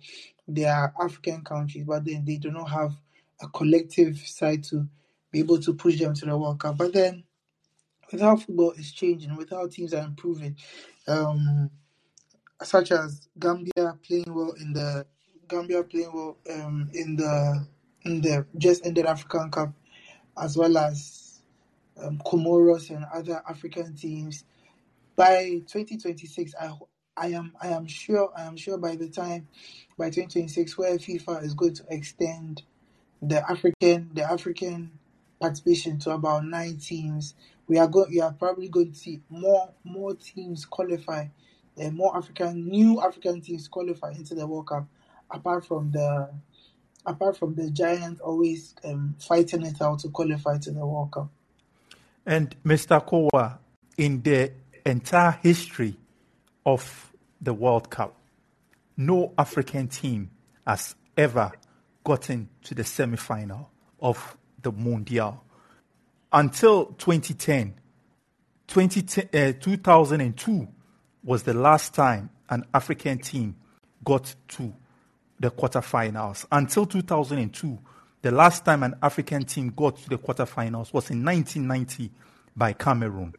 their 0.47 0.93
African 0.99 1.43
countries, 1.43 1.85
but 1.85 2.03
then 2.03 2.25
they 2.25 2.37
do 2.37 2.49
not 2.51 2.69
have 2.69 2.91
a 3.41 3.47
collective 3.49 4.17
side 4.17 4.63
to 4.63 4.87
be 5.31 5.39
able 5.39 5.59
to 5.59 5.73
push 5.73 5.99
them 5.99 6.13
to 6.15 6.25
the 6.25 6.37
World 6.37 6.59
Cup. 6.59 6.77
But 6.77 6.93
then, 6.93 7.23
without 8.11 8.41
football 8.41 8.71
is 8.71 8.91
changing, 8.91 9.35
without 9.35 9.71
teams 9.71 9.93
are 9.93 10.03
improving, 10.05 10.55
um, 11.07 11.69
such 12.63 12.91
as 12.91 13.27
Gambia 13.37 13.97
playing 14.05 14.33
well 14.33 14.53
in 14.59 14.73
the 14.73 15.05
Gambia 15.47 15.83
playing 15.83 16.11
well 16.13 16.37
um, 16.49 16.89
in 16.93 17.15
the 17.17 17.67
in 18.05 18.21
the 18.21 18.45
just 18.57 18.85
ended 18.85 19.05
African 19.05 19.51
Cup, 19.51 19.73
as 20.41 20.57
well 20.57 20.77
as 20.77 21.41
um, 22.01 22.21
Comoros 22.25 22.89
and 22.89 23.05
other 23.13 23.41
African 23.47 23.95
teams. 23.95 24.43
By 25.15 25.61
2026, 25.67 26.53
I 26.59 26.71
I 27.17 27.27
am 27.27 27.53
I 27.61 27.67
am 27.69 27.87
sure 27.87 28.31
I 28.35 28.43
am 28.43 28.57
sure 28.57 28.77
by 28.77 28.95
the 28.95 29.09
time 29.09 29.47
by 29.97 30.09
2026 30.09 30.77
where 30.77 30.97
FIFA 30.97 31.43
is 31.43 31.53
going 31.53 31.73
to 31.75 31.83
extend 31.89 32.63
the 33.21 33.49
African 33.49 34.11
the 34.13 34.23
African 34.23 34.91
participation 35.39 35.99
to 35.99 36.11
about 36.11 36.45
nine 36.45 36.77
teams, 36.77 37.35
we 37.67 37.77
are 37.77 37.87
going 37.87 38.09
we 38.11 38.21
are 38.21 38.33
probably 38.33 38.69
going 38.69 38.91
to 38.91 38.97
see 38.97 39.21
more 39.29 39.69
more 39.83 40.15
teams 40.15 40.65
qualify, 40.65 41.27
and 41.77 41.95
more 41.95 42.15
African 42.15 42.69
new 42.69 43.01
African 43.01 43.41
teams 43.41 43.67
qualify 43.67 44.11
into 44.11 44.35
the 44.35 44.47
World 44.47 44.67
Cup, 44.67 44.87
apart 45.29 45.65
from 45.65 45.91
the 45.91 46.29
apart 47.05 47.37
from 47.37 47.55
the 47.55 47.69
giants 47.69 48.21
always 48.21 48.75
um, 48.83 49.15
fighting 49.19 49.65
it 49.65 49.81
out 49.81 49.99
to 49.99 50.09
qualify 50.09 50.57
to 50.59 50.71
the 50.71 50.85
World 50.85 51.11
Cup. 51.11 51.29
And 52.25 52.55
Mr. 52.63 53.03
Kowa, 53.05 53.59
in 53.97 54.21
the 54.21 54.51
entire 54.85 55.31
history 55.41 55.97
of 56.65 57.11
the 57.41 57.53
World 57.53 57.89
Cup, 57.89 58.15
no 58.97 59.33
African 59.37 59.87
team 59.87 60.29
has 60.65 60.95
ever 61.17 61.51
gotten 62.03 62.49
to 62.63 62.75
the 62.75 62.83
semi 62.83 63.17
final 63.17 63.71
of 63.99 64.37
the 64.61 64.71
Mundial. 64.71 65.41
Until 66.31 66.85
2010, 66.85 67.73
2010 68.67 69.49
uh, 69.49 69.53
2002 69.59 70.67
was 71.23 71.43
the 71.43 71.53
last 71.53 71.93
time 71.93 72.29
an 72.49 72.65
African 72.73 73.17
team 73.19 73.55
got 74.03 74.33
to 74.49 74.73
the 75.41 75.51
quarterfinals. 75.51 76.45
Until 76.51 76.85
2002, 76.85 77.77
the 78.21 78.31
last 78.31 78.63
time 78.63 78.83
an 78.83 78.95
African 79.01 79.43
team 79.43 79.73
got 79.75 79.97
to 79.97 80.09
the 80.09 80.17
quarterfinals 80.17 80.93
was 80.93 81.09
in 81.09 81.25
1990 81.25 82.11
by 82.55 82.73
Cameroon. 82.73 83.33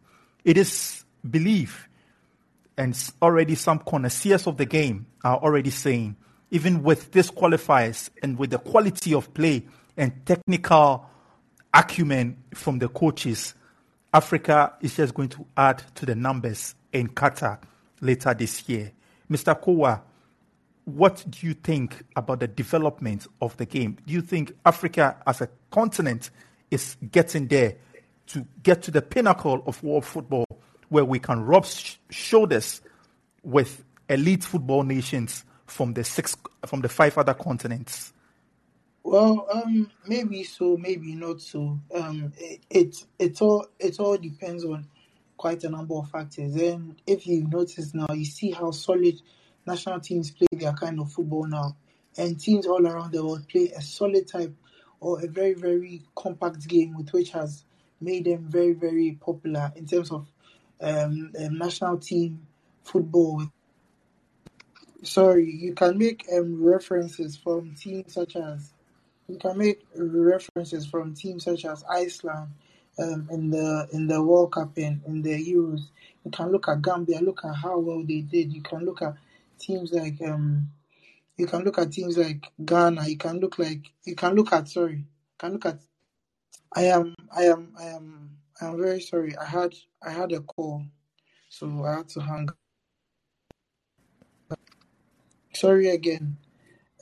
It 0.44 0.59
is 0.59 1.04
believed, 1.28 1.76
and 2.76 2.99
already 3.23 3.54
some 3.54 3.78
connoisseurs 3.78 4.47
of 4.47 4.56
the 4.56 4.66
game 4.66 5.06
are 5.23 5.37
already 5.38 5.71
saying, 5.71 6.16
even 6.50 6.82
with 6.82 7.12
this 7.12 7.30
qualifiers 7.30 8.11
and 8.23 8.37
with 8.37 8.50
the 8.50 8.59
quality 8.59 9.14
of 9.14 9.32
play 9.32 9.64
and 9.97 10.26
technical 10.26 11.06
acumen 11.73 12.37
from 12.52 12.80
the 12.80 12.88
coaches, 12.88 13.54
Africa 14.12 14.75
is 14.80 14.97
just 14.97 15.14
going 15.14 15.28
to 15.30 15.47
add 15.56 15.82
to 15.94 16.04
the 16.04 16.14
numbers 16.14 16.75
in 16.92 17.09
Qatar 17.09 17.59
later 18.00 18.35
this 18.35 18.68
year. 18.68 18.90
Mr. 19.30 19.59
Kowa, 19.59 20.02
what 20.84 21.24
do 21.28 21.46
you 21.46 21.54
think 21.54 22.04
about 22.16 22.40
the 22.40 22.48
development 22.48 23.26
of 23.40 23.56
the 23.56 23.66
game? 23.66 23.98
Do 24.06 24.12
you 24.12 24.20
think 24.20 24.54
Africa 24.64 25.16
as 25.26 25.40
a 25.40 25.48
continent 25.70 26.30
is 26.70 26.96
getting 27.10 27.46
there 27.46 27.76
to 28.28 28.46
get 28.62 28.82
to 28.82 28.90
the 28.90 29.02
pinnacle 29.02 29.62
of 29.66 29.82
world 29.82 30.04
football 30.04 30.46
where 30.88 31.04
we 31.04 31.18
can 31.18 31.40
rub 31.44 31.66
sh- 31.66 31.96
shoulders 32.10 32.80
with 33.42 33.84
elite 34.08 34.44
football 34.44 34.82
nations 34.82 35.44
from 35.66 35.94
the 35.94 36.04
six 36.04 36.36
from 36.66 36.80
the 36.80 36.88
five 36.88 37.16
other 37.16 37.34
continents? 37.34 38.12
Well, 39.04 39.46
um, 39.52 39.90
maybe 40.06 40.44
so, 40.44 40.76
maybe 40.76 41.14
not 41.14 41.40
so. 41.40 41.78
Um, 41.94 42.32
it, 42.38 42.60
it 42.70 43.04
it 43.18 43.42
all 43.42 43.66
it 43.78 43.98
all 43.98 44.16
depends 44.16 44.64
on 44.64 44.86
quite 45.36 45.64
a 45.64 45.70
number 45.70 45.94
of 45.94 46.08
factors. 46.10 46.54
And 46.54 47.00
if 47.06 47.26
you 47.26 47.46
notice 47.48 47.94
now, 47.94 48.06
you 48.12 48.24
see 48.24 48.50
how 48.50 48.70
solid 48.70 49.20
national 49.66 50.00
teams 50.00 50.31
play 50.31 50.47
their 50.52 50.73
kind 50.73 51.00
of 51.00 51.12
football 51.12 51.47
now, 51.47 51.76
and 52.16 52.38
teams 52.40 52.66
all 52.66 52.87
around 52.87 53.12
the 53.12 53.25
world 53.25 53.49
play 53.49 53.71
a 53.76 53.83
solid 53.83 54.26
type 54.28 54.54
or 55.00 55.25
a 55.25 55.28
very 55.28 55.54
very 55.54 56.02
compact 56.14 56.66
game, 56.69 56.95
with 56.97 57.11
which 57.12 57.31
has 57.31 57.64
made 58.00 58.25
them 58.25 58.45
very 58.49 58.73
very 58.73 59.19
popular 59.21 59.73
in 59.76 59.87
terms 59.87 60.11
of 60.11 60.26
um, 60.81 61.31
national 61.52 61.99
team 61.99 62.47
football. 62.85 63.42
Sorry, 65.04 65.50
you 65.50 65.75
can 65.75 65.99
make 65.99 66.25
um, 66.33 66.62
references 66.62 67.37
from 67.37 67.75
teams 67.75 68.14
such 68.14 68.37
as 68.37 68.73
you 69.28 69.38
can 69.38 69.59
make 69.59 69.83
references 69.97 70.87
from 70.87 71.14
teams 71.14 71.45
such 71.45 71.64
as 71.64 71.85
Iceland 71.88 72.49
um, 72.99 73.28
in 73.31 73.50
the 73.50 73.88
in 73.92 74.07
the 74.07 74.23
World 74.23 74.52
Cup 74.52 74.76
and 74.76 75.00
in 75.07 75.23
the 75.23 75.31
Euros. 75.31 75.81
You 76.25 76.31
can 76.31 76.52
look 76.52 76.69
at 76.69 76.83
Gambia, 76.83 77.21
look 77.21 77.45
at 77.45 77.54
how 77.54 77.78
well 77.78 78.04
they 78.04 78.21
did. 78.21 78.52
You 78.52 78.62
can 78.62 78.85
look 78.85 79.02
at 79.02 79.14
teams 79.62 79.92
like 79.92 80.21
um, 80.23 80.71
you 81.37 81.47
can 81.47 81.64
look 81.64 81.78
at 81.78 81.92
teams 81.92 82.19
like 82.19 82.52
Ghana. 82.64 83.09
You 83.09 83.16
can 83.16 83.40
look 83.40 83.59
like 83.59 83.92
you 84.04 84.14
can 84.16 84.35
look 84.35 84.52
at 84.52 84.69
sorry, 84.69 84.97
you 84.99 85.04
can 85.38 85.52
look 85.54 85.66
at. 85.66 85.81
I 86.75 86.85
am 86.85 87.14
I 87.35 87.45
am 87.45 87.75
I 87.78 87.85
am 87.85 88.31
I 88.61 88.66
am 88.66 88.78
very 88.78 89.00
sorry. 89.00 89.37
I 89.37 89.45
had 89.47 89.75
I 90.02 90.11
had 90.11 90.33
a 90.33 90.40
call, 90.40 90.85
so 91.49 91.85
I 91.85 91.97
had 91.99 92.09
to 92.11 92.21
hang. 92.21 92.49
Sorry 95.54 95.90
again. 95.90 96.37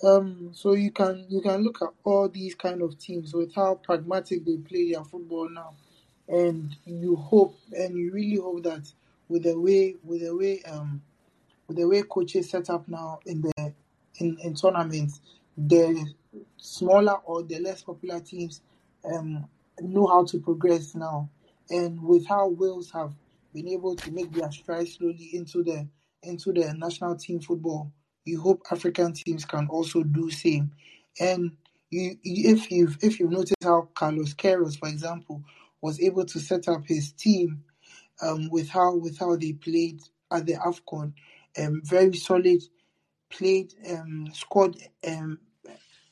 Um, 0.02 0.50
so 0.54 0.72
you 0.74 0.92
can 0.92 1.26
you 1.28 1.42
can 1.42 1.62
look 1.62 1.82
at 1.82 1.90
all 2.04 2.28
these 2.28 2.54
kind 2.54 2.82
of 2.82 2.98
teams 2.98 3.34
with 3.34 3.54
how 3.54 3.76
pragmatic 3.76 4.44
they 4.44 4.56
play 4.56 4.92
their 4.92 5.04
football 5.04 5.48
now, 5.50 5.74
and 6.28 6.76
you 6.86 7.16
hope 7.16 7.56
and 7.72 7.96
you 7.98 8.12
really 8.12 8.36
hope 8.36 8.62
that 8.64 8.90
with 9.28 9.42
the 9.44 9.58
way 9.58 9.96
with 10.02 10.22
the 10.22 10.34
way 10.34 10.62
um 10.62 11.02
the 11.74 11.86
way 11.86 12.02
coaches 12.02 12.50
set 12.50 12.70
up 12.70 12.88
now 12.88 13.20
in 13.26 13.42
the 13.42 13.72
in, 14.18 14.38
in 14.42 14.54
tournaments, 14.54 15.20
the 15.56 16.12
smaller 16.56 17.14
or 17.24 17.42
the 17.42 17.58
less 17.58 17.82
popular 17.82 18.20
teams 18.20 18.60
um 19.04 19.48
know 19.80 20.06
how 20.06 20.24
to 20.24 20.38
progress 20.40 20.94
now, 20.94 21.28
and 21.70 22.02
with 22.02 22.26
how 22.26 22.48
Wales 22.48 22.90
have 22.90 23.14
been 23.54 23.68
able 23.68 23.96
to 23.96 24.10
make 24.10 24.32
their 24.32 24.50
stride 24.52 24.88
slowly 24.88 25.30
into 25.32 25.62
the 25.62 25.86
into 26.22 26.52
the 26.52 26.74
national 26.74 27.16
team 27.16 27.40
football 27.40 27.90
you 28.24 28.40
hope 28.40 28.62
African 28.70 29.12
teams 29.12 29.44
can 29.44 29.66
also 29.68 30.02
do 30.02 30.30
same. 30.30 30.72
And 31.18 31.52
you, 31.90 32.16
if 32.22 32.70
you've 32.70 32.98
if 33.02 33.18
you've 33.18 33.30
noticed 33.30 33.56
how 33.62 33.88
Carlos 33.94 34.34
Queiroz, 34.34 34.78
for 34.78 34.88
example, 34.88 35.42
was 35.80 36.00
able 36.00 36.24
to 36.26 36.38
set 36.38 36.68
up 36.68 36.86
his 36.86 37.12
team 37.12 37.64
um, 38.22 38.48
with 38.50 38.68
how 38.68 38.94
with 38.96 39.18
how 39.18 39.36
they 39.36 39.52
played 39.52 40.00
at 40.30 40.46
the 40.46 40.54
Afcon, 40.54 41.12
um, 41.58 41.82
very 41.84 42.14
solid, 42.14 42.62
played, 43.28 43.74
um, 43.90 44.28
scored 44.32 44.76
um, 45.06 45.38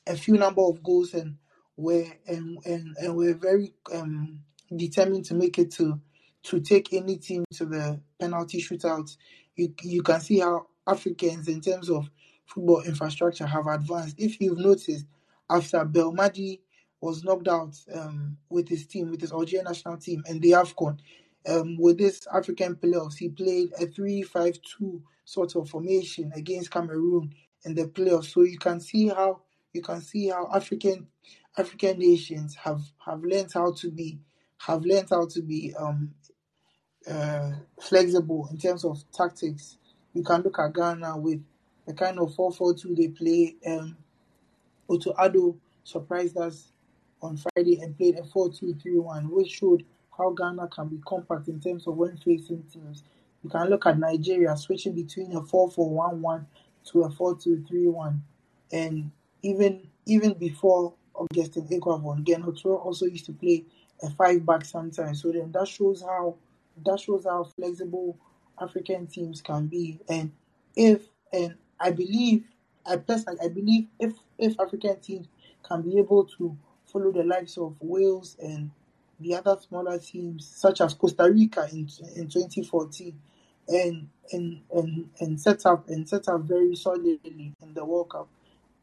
a 0.07 0.17
few 0.17 0.35
number 0.35 0.63
of 0.63 0.83
goals 0.83 1.15
and 1.15 1.37
were 1.77 2.07
and 2.27 2.59
and, 2.65 2.97
and 3.01 3.17
were 3.17 3.35
very 3.35 3.73
um, 3.93 4.41
determined 4.75 5.25
to 5.27 5.35
make 5.35 5.59
it 5.59 5.71
to 5.73 6.01
to 6.45 6.61
take 6.61 6.93
any 6.93 7.17
team 7.17 7.45
to 7.55 7.67
the 7.67 8.01
penalty 8.21 8.61
shootout. 8.61 9.17
You 9.57 9.75
you 9.83 10.03
can 10.03 10.21
see 10.21 10.41
how 10.41 10.67
Africans 10.87 11.49
in 11.49 11.61
terms 11.61 11.91
of 11.91 12.11
football 12.47 12.83
infrastructure 12.83 13.47
have 13.47 13.67
advanced. 13.67 14.17
If 14.19 14.41
you've 14.41 14.59
noticed, 14.59 15.07
after 15.51 15.85
Belmadi 15.85 16.61
was 17.01 17.23
knocked 17.23 17.49
out 17.49 17.77
um, 17.95 18.39
with 18.49 18.69
his 18.69 18.87
team, 18.87 19.11
with 19.11 19.21
his 19.21 19.33
Algeria 19.33 19.63
national 19.63 19.99
team, 19.99 20.23
and 20.27 20.41
the 20.43 20.53
AFCON, 20.53 20.99
um, 21.47 21.77
with 21.79 21.99
this 21.99 22.27
African 22.33 22.77
playoffs, 22.77 23.17
he 23.19 23.29
played 23.29 23.71
a 23.81 23.87
3 23.87 24.23
5 24.23 24.59
2 24.79 25.03
sort 25.25 25.57
of 25.57 25.69
formation 25.69 26.33
against 26.35 26.71
Cameroon 26.71 27.33
in 27.65 27.75
the 27.75 27.85
playoffs. 27.85 28.33
So 28.33 28.43
you 28.43 28.59
can 28.59 28.81
see 28.81 29.09
how 29.09 29.43
you 29.73 29.83
can 29.83 30.01
see 30.01 30.29
how 30.29 30.49
African 30.55 31.07
African 31.57 31.99
nations 31.99 32.55
have 32.57 32.81
have 33.05 33.23
learned 33.23 33.51
how 33.53 33.73
to 33.73 33.91
be 33.91 34.19
have 34.59 34.85
learned 34.85 35.09
how 35.11 35.27
to 35.27 35.43
be 35.43 35.75
um, 35.79 36.15
uh, 37.09 37.53
flexible 37.81 38.49
in 38.51 38.59
terms 38.59 38.85
of 38.85 39.03
tactics 39.13 39.79
you 40.19 40.23
can 40.23 40.43
look 40.43 40.59
at 40.59 40.75
Ghana 40.75 41.17
with 41.17 41.43
the 41.87 41.95
kind 41.95 42.19
of 42.19 42.35
4 42.35 42.53
4 42.53 42.75
2 42.75 42.95
they 42.95 43.09
play. 43.09 43.57
Um, 43.67 43.97
Otto 44.91 45.13
Addo 45.13 45.57
surprised 45.85 46.37
us 46.37 46.73
on 47.23 47.37
Friday 47.37 47.81
and 47.81 47.97
played 47.97 48.17
a 48.17 48.25
4 48.25 48.51
2 48.53 48.75
3 48.75 48.99
1, 48.99 49.31
which 49.31 49.51
showed 49.51 49.85
how 50.19 50.31
Ghana 50.31 50.69
can 50.69 50.89
be 50.89 50.99
compact 51.07 51.49
in 51.49 51.61
terms 51.61 51.87
of 51.87 51.97
when 51.97 52.17
facing 52.17 52.65
teams. 52.65 53.05
You 53.43 53.51
can 53.51 53.69
look 53.71 53.87
at 53.87 53.99
Nigeria 53.99 54.57
switching 54.57 54.95
between 54.95 55.35
a 55.37 55.43
4 55.43 55.71
4 55.71 55.91
1 55.91 56.21
1 56.23 56.47
to 56.87 57.03
a 57.05 57.11
4 57.11 57.39
2 57.39 57.65
3 57.69 57.87
1. 57.87 58.23
And 58.73 59.11
even 59.43 59.89
even 60.07 60.35
before 60.35 60.95
Augustin 61.15 61.69
Eguavoen, 61.69 62.25
Gernot 62.25 62.65
also 62.65 63.07
used 63.07 63.27
to 63.27 63.33
play 63.33 63.65
a 64.03 64.11
five 64.11 64.45
back 64.45 64.65
sometimes. 64.65 65.23
So 65.23 65.33
then 65.33 65.53
that 65.53 65.69
shows 65.69 66.03
how 66.03 66.37
that 66.85 67.01
shows 67.01 67.25
how 67.25 67.45
flexible 67.45 68.19
African 68.61 69.07
teams 69.07 69.41
can 69.41 69.67
be. 69.67 70.01
And 70.09 70.33
if 70.77 71.03
and 71.33 71.55
I 71.79 71.91
believe, 71.91 72.45
I 72.87 72.97
personally 72.97 73.39
I 73.43 73.49
believe 73.49 73.87
if 73.99 74.15
if 74.39 74.59
African 74.59 74.99
teams 75.01 75.29
can 75.63 75.83
be 75.83 75.99
able 75.99 76.25
to 76.39 76.57
follow 76.87 77.13
the 77.13 77.25
likes 77.25 77.59
of 77.59 77.77
Wales 77.81 78.37
and 78.41 78.71
the 79.21 79.35
other 79.37 79.57
smaller 79.61 79.99
teams, 79.99 80.47
such 80.49 80.81
as 80.81 80.95
Costa 80.95 81.31
Rica 81.31 81.69
in 81.73 81.89
in 82.17 82.29
2014, 82.29 83.21
and 83.69 84.09
and 84.33 84.63
and 84.73 85.11
and 85.21 85.41
set 85.41 85.67
up 85.67 85.89
and 85.89 86.09
set 86.09 86.29
up 86.29 86.43
very 86.43 86.77
solidly 86.77 87.55
in 87.63 87.75
the 87.75 87.85
World 87.85 88.11
Cup 88.11 88.29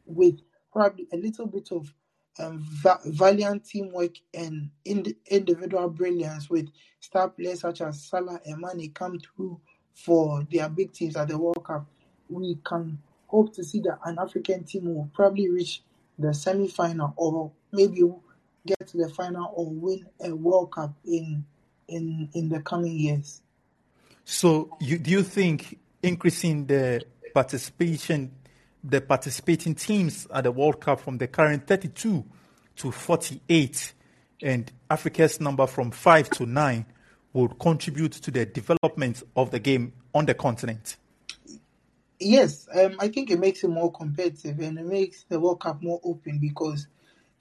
with 0.06 0.40
probably 0.72 1.06
a 1.12 1.16
little 1.16 1.46
bit 1.46 1.70
of 1.72 1.92
um, 2.38 2.64
va- 2.82 3.00
valiant 3.06 3.64
teamwork 3.64 4.16
and 4.34 4.70
ind- 4.84 5.14
individual 5.30 5.88
brilliance 5.88 6.50
with 6.50 6.68
star 7.00 7.28
players 7.30 7.60
such 7.60 7.80
as 7.80 8.02
Salah 8.04 8.40
and 8.44 8.58
Mane 8.60 8.92
come 8.92 9.18
through 9.20 9.60
for 9.94 10.46
their 10.50 10.68
big 10.68 10.92
teams 10.92 11.16
at 11.16 11.28
the 11.28 11.38
World 11.38 11.64
Cup, 11.64 11.86
we 12.28 12.58
can 12.64 12.98
hope 13.28 13.54
to 13.54 13.64
see 13.64 13.80
that 13.80 13.98
an 14.04 14.18
African 14.18 14.64
team 14.64 14.94
will 14.94 15.10
probably 15.14 15.48
reach 15.48 15.82
the 16.18 16.34
semi-final 16.34 17.14
or 17.16 17.52
maybe 17.72 18.02
get 18.66 18.86
to 18.88 18.96
the 18.96 19.08
final 19.08 19.52
or 19.54 19.70
win 19.70 20.06
a 20.20 20.34
World 20.34 20.72
Cup 20.72 20.94
in 21.04 21.44
in 21.88 22.28
in 22.34 22.48
the 22.48 22.60
coming 22.60 22.96
years. 22.96 23.42
So, 24.24 24.76
you, 24.80 24.98
do 24.98 25.10
you 25.12 25.22
think 25.22 25.78
increasing 26.02 26.66
the 26.66 27.04
participation, 27.32 28.32
the 28.82 29.00
participating 29.00 29.76
teams 29.76 30.26
at 30.34 30.44
the 30.44 30.50
World 30.50 30.80
Cup 30.80 31.00
from 31.00 31.18
the 31.18 31.28
current 31.28 31.66
32 31.66 32.24
to 32.76 32.90
48, 32.90 33.92
and 34.42 34.72
Africa's 34.90 35.40
number 35.40 35.66
from 35.68 35.92
five 35.92 36.28
to 36.30 36.44
nine, 36.44 36.86
would 37.32 37.58
contribute 37.58 38.12
to 38.12 38.30
the 38.30 38.46
development 38.46 39.22
of 39.36 39.50
the 39.52 39.60
game 39.60 39.92
on 40.12 40.26
the 40.26 40.34
continent? 40.34 40.96
Yes, 42.18 42.66
um, 42.74 42.96
I 42.98 43.08
think 43.08 43.30
it 43.30 43.38
makes 43.38 43.62
it 43.62 43.68
more 43.68 43.92
competitive 43.92 44.58
and 44.58 44.78
it 44.78 44.86
makes 44.86 45.24
the 45.24 45.38
World 45.38 45.60
Cup 45.60 45.82
more 45.82 46.00
open 46.02 46.38
because 46.38 46.88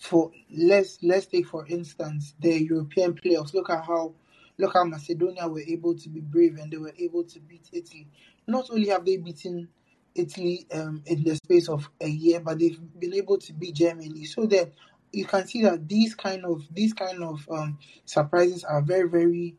for 0.06 0.32
let's 0.56 1.00
let's 1.02 1.26
take 1.26 1.48
for 1.48 1.66
instance 1.68 2.36
the 2.40 2.64
European 2.64 3.14
playoffs. 3.14 3.54
Look 3.54 3.70
at 3.70 3.84
how 3.84 4.14
look 4.58 4.74
how 4.74 4.84
Macedonia 4.84 5.48
were 5.48 5.62
able 5.62 5.96
to 5.96 6.10
be 6.10 6.22
brave 6.22 6.58
and 6.58 6.72
they 6.72 6.78
were 6.78 6.94
able 6.98 7.24
to 7.24 7.40
beat 7.40 7.68
Italy. 7.74 8.08
Not 8.48 8.70
only 8.70 8.90
have 8.90 9.06
they 9.06 9.18
beaten 9.18 9.68
Italy 10.14 10.68
um, 10.72 11.02
in 11.06 11.24
the 11.24 11.36
space 11.36 11.68
of 11.68 11.90
a 12.00 12.08
year, 12.08 12.40
but 12.40 12.60
they've 12.60 12.80
been 13.00 13.14
able 13.14 13.38
to 13.40 13.54
beat 13.54 13.76
Germany. 13.76 14.26
So 14.26 14.46
that 14.46 14.72
you 15.12 15.26
can 15.26 15.48
see 15.48 15.64
that 15.64 15.88
these 15.88 16.14
kind 16.14 16.46
of 16.46 16.64
these 16.72 16.94
kind 16.94 17.24
of 17.24 17.48
um, 17.50 17.80
surprises 18.06 18.64
are 18.64 18.82
very 18.82 19.10
very 19.10 19.56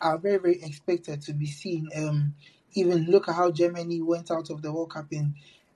are 0.00 0.18
very 0.18 0.38
very 0.38 0.62
expected 0.62 1.22
to 1.22 1.32
be 1.32 1.46
seen. 1.46 1.88
Um, 1.94 2.34
even 2.72 3.06
look 3.10 3.28
at 3.28 3.34
how 3.34 3.50
Germany 3.50 4.02
went 4.02 4.30
out 4.30 4.50
of 4.50 4.62
the 4.62 4.72
World 4.72 4.90
Cup 4.90 5.06
in 5.12 5.34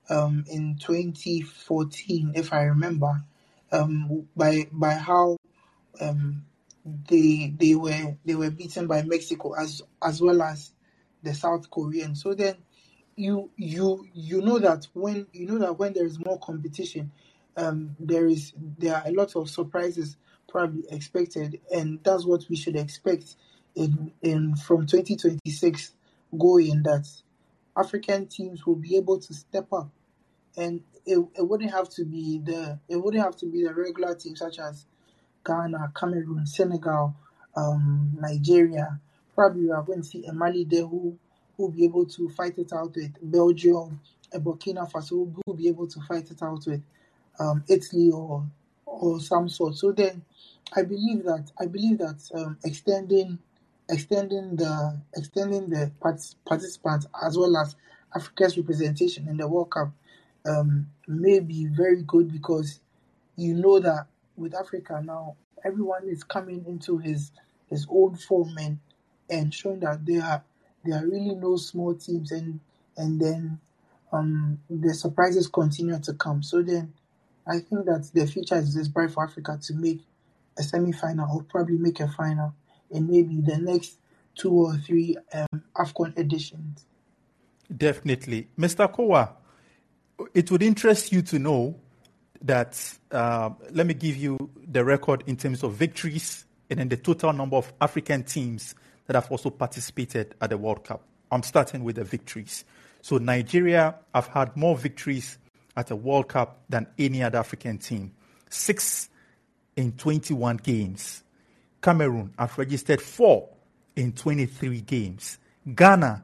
um, 0.09 0.43
in 0.49 0.77
2014, 0.77 2.33
if 2.35 2.51
I 2.51 2.63
remember, 2.63 3.23
um, 3.71 4.27
by 4.35 4.67
by 4.71 4.93
how 4.93 5.37
um, 5.99 6.45
they 7.07 7.53
they 7.57 7.75
were 7.75 8.15
they 8.25 8.35
were 8.35 8.51
beaten 8.51 8.87
by 8.87 9.03
Mexico 9.03 9.53
as 9.53 9.81
as 10.01 10.21
well 10.21 10.41
as 10.41 10.71
the 11.23 11.33
South 11.33 11.69
Korean. 11.69 12.15
So 12.15 12.33
then 12.33 12.55
you 13.15 13.49
you 13.57 14.07
you 14.13 14.41
know 14.41 14.59
that 14.59 14.87
when 14.93 15.27
you 15.33 15.45
know 15.47 15.59
that 15.59 15.77
when 15.77 15.93
there 15.93 16.05
is 16.05 16.19
more 16.23 16.39
competition, 16.39 17.11
um, 17.57 17.95
there 17.99 18.27
is 18.27 18.53
there 18.77 18.95
are 18.95 19.03
a 19.05 19.11
lot 19.11 19.35
of 19.35 19.49
surprises 19.49 20.17
probably 20.49 20.83
expected, 20.89 21.59
and 21.73 21.99
that's 22.03 22.25
what 22.25 22.45
we 22.49 22.55
should 22.55 22.75
expect 22.75 23.35
in 23.75 24.11
in 24.21 24.55
from 24.55 24.85
2026 24.87 25.93
going 26.37 26.83
that 26.83 27.07
African 27.77 28.27
teams 28.27 28.65
will 28.65 28.75
be 28.75 28.97
able 28.97 29.19
to 29.19 29.33
step 29.33 29.71
up, 29.73 29.89
and 30.57 30.81
it, 31.05 31.19
it 31.35 31.47
wouldn't 31.47 31.71
have 31.71 31.89
to 31.89 32.05
be 32.05 32.39
the 32.43 32.79
it 32.87 32.97
wouldn't 32.97 33.23
have 33.23 33.35
to 33.37 33.45
be 33.45 33.63
the 33.63 33.73
regular 33.73 34.15
teams 34.15 34.39
such 34.39 34.59
as 34.59 34.85
Ghana, 35.45 35.91
Cameroon, 35.95 36.45
Senegal, 36.45 37.15
um, 37.55 38.17
Nigeria. 38.19 38.99
Probably 39.35 39.63
we 39.63 39.71
are 39.71 39.81
going 39.81 40.01
to 40.01 40.07
see 40.07 40.25
a 40.25 40.33
Mali 40.33 40.65
there 40.65 40.85
who 40.85 41.17
will 41.57 41.69
be 41.69 41.85
able 41.85 42.05
to 42.05 42.29
fight 42.29 42.57
it 42.57 42.73
out 42.73 42.95
with 42.95 43.11
Belgium, 43.21 43.99
a 44.33 44.39
Burkina 44.39 44.89
Faso 44.91 45.09
who 45.33 45.41
will 45.45 45.53
be 45.55 45.67
able 45.67 45.87
to 45.87 45.99
fight 46.01 46.29
it 46.29 46.41
out 46.43 46.65
with 46.67 46.81
um, 47.39 47.63
Italy 47.67 48.11
or 48.11 48.45
or 48.85 49.19
some 49.19 49.47
sort. 49.49 49.75
So 49.75 49.91
then, 49.91 50.21
I 50.75 50.83
believe 50.83 51.23
that 51.23 51.51
I 51.59 51.65
believe 51.65 51.99
that 51.99 52.21
um, 52.35 52.57
extending 52.63 53.39
extending 53.89 54.55
the 54.55 54.99
extending 55.15 55.69
the 55.69 55.91
participants 56.45 57.07
as 57.21 57.37
well 57.37 57.57
as 57.57 57.75
Africa's 58.15 58.57
representation 58.57 59.27
in 59.27 59.37
the 59.37 59.47
World 59.47 59.71
Cup 59.71 59.91
um, 60.45 60.87
may 61.07 61.39
be 61.39 61.65
very 61.65 62.03
good 62.03 62.31
because 62.31 62.79
you 63.35 63.53
know 63.53 63.79
that 63.79 64.07
with 64.35 64.55
Africa 64.55 65.01
now, 65.03 65.35
everyone 65.63 66.07
is 66.07 66.23
coming 66.23 66.65
into 66.67 66.97
his 66.97 67.31
his 67.69 67.87
own 67.89 68.15
form 68.15 68.57
and 68.57 68.79
and 69.29 69.53
showing 69.53 69.79
that 69.79 70.05
they 70.05 70.17
are 70.17 70.43
they 70.85 70.91
are 70.91 71.05
really 71.05 71.35
no 71.35 71.55
small 71.55 71.93
teams 71.93 72.31
and 72.31 72.59
and 72.97 73.19
then 73.21 73.59
um 74.11 74.59
the 74.69 74.93
surprises 74.93 75.47
continue 75.47 75.99
to 75.99 76.13
come. 76.13 76.43
So 76.43 76.61
then 76.61 76.93
I 77.47 77.59
think 77.59 77.85
that 77.85 78.09
the 78.13 78.27
future 78.27 78.57
is 78.57 78.89
bright 78.89 79.11
for 79.11 79.23
Africa 79.23 79.57
to 79.61 79.73
make 79.73 80.01
a 80.57 80.63
semi 80.63 80.91
final 80.91 81.27
or 81.35 81.43
probably 81.43 81.77
make 81.77 81.99
a 81.99 82.07
final 82.07 82.53
in 82.89 83.09
maybe 83.09 83.41
the 83.41 83.57
next 83.57 83.97
two 84.35 84.51
or 84.51 84.75
three 84.77 85.17
um, 85.33 85.63
AFCON 85.75 86.17
editions. 86.17 86.85
Definitely. 87.75 88.49
Mr. 88.59 88.91
Kowa, 88.91 89.35
it 90.33 90.51
would 90.51 90.63
interest 90.63 91.11
you 91.11 91.21
to 91.23 91.39
know 91.39 91.75
that, 92.41 92.97
uh, 93.11 93.51
let 93.71 93.85
me 93.85 93.93
give 93.93 94.17
you 94.17 94.37
the 94.67 94.83
record 94.83 95.23
in 95.27 95.37
terms 95.37 95.63
of 95.63 95.73
victories 95.73 96.45
and 96.69 96.79
then 96.79 96.89
the 96.89 96.97
total 96.97 97.33
number 97.33 97.57
of 97.57 97.71
African 97.81 98.23
teams 98.23 98.75
that 99.07 99.15
have 99.15 99.31
also 99.31 99.49
participated 99.49 100.35
at 100.41 100.49
the 100.49 100.57
World 100.57 100.83
Cup. 100.83 101.03
I'm 101.31 101.43
starting 101.43 101.83
with 101.83 101.97
the 101.97 102.03
victories. 102.03 102.65
So 103.01 103.17
Nigeria 103.17 103.95
have 104.13 104.27
had 104.27 104.55
more 104.55 104.77
victories 104.77 105.37
at 105.75 105.91
a 105.91 105.95
World 105.95 106.29
Cup 106.29 106.61
than 106.69 106.87
any 106.97 107.23
other 107.23 107.39
African 107.39 107.77
team. 107.77 108.13
Six 108.49 109.09
in 109.75 109.93
21 109.93 110.57
games. 110.57 111.23
Cameroon 111.81 112.33
have 112.37 112.57
registered 112.57 113.01
four 113.01 113.49
in 113.95 114.11
23 114.13 114.81
games. 114.81 115.37
Ghana 115.75 116.23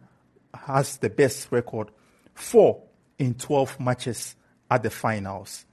has 0.54 0.98
the 0.98 1.10
best 1.10 1.52
record, 1.52 1.92
four 2.34 2.84
in 3.20 3.34
12 3.34 3.80
matches 3.80 4.36
at 4.70 4.84
the 4.84 4.90
finals. 4.90 5.66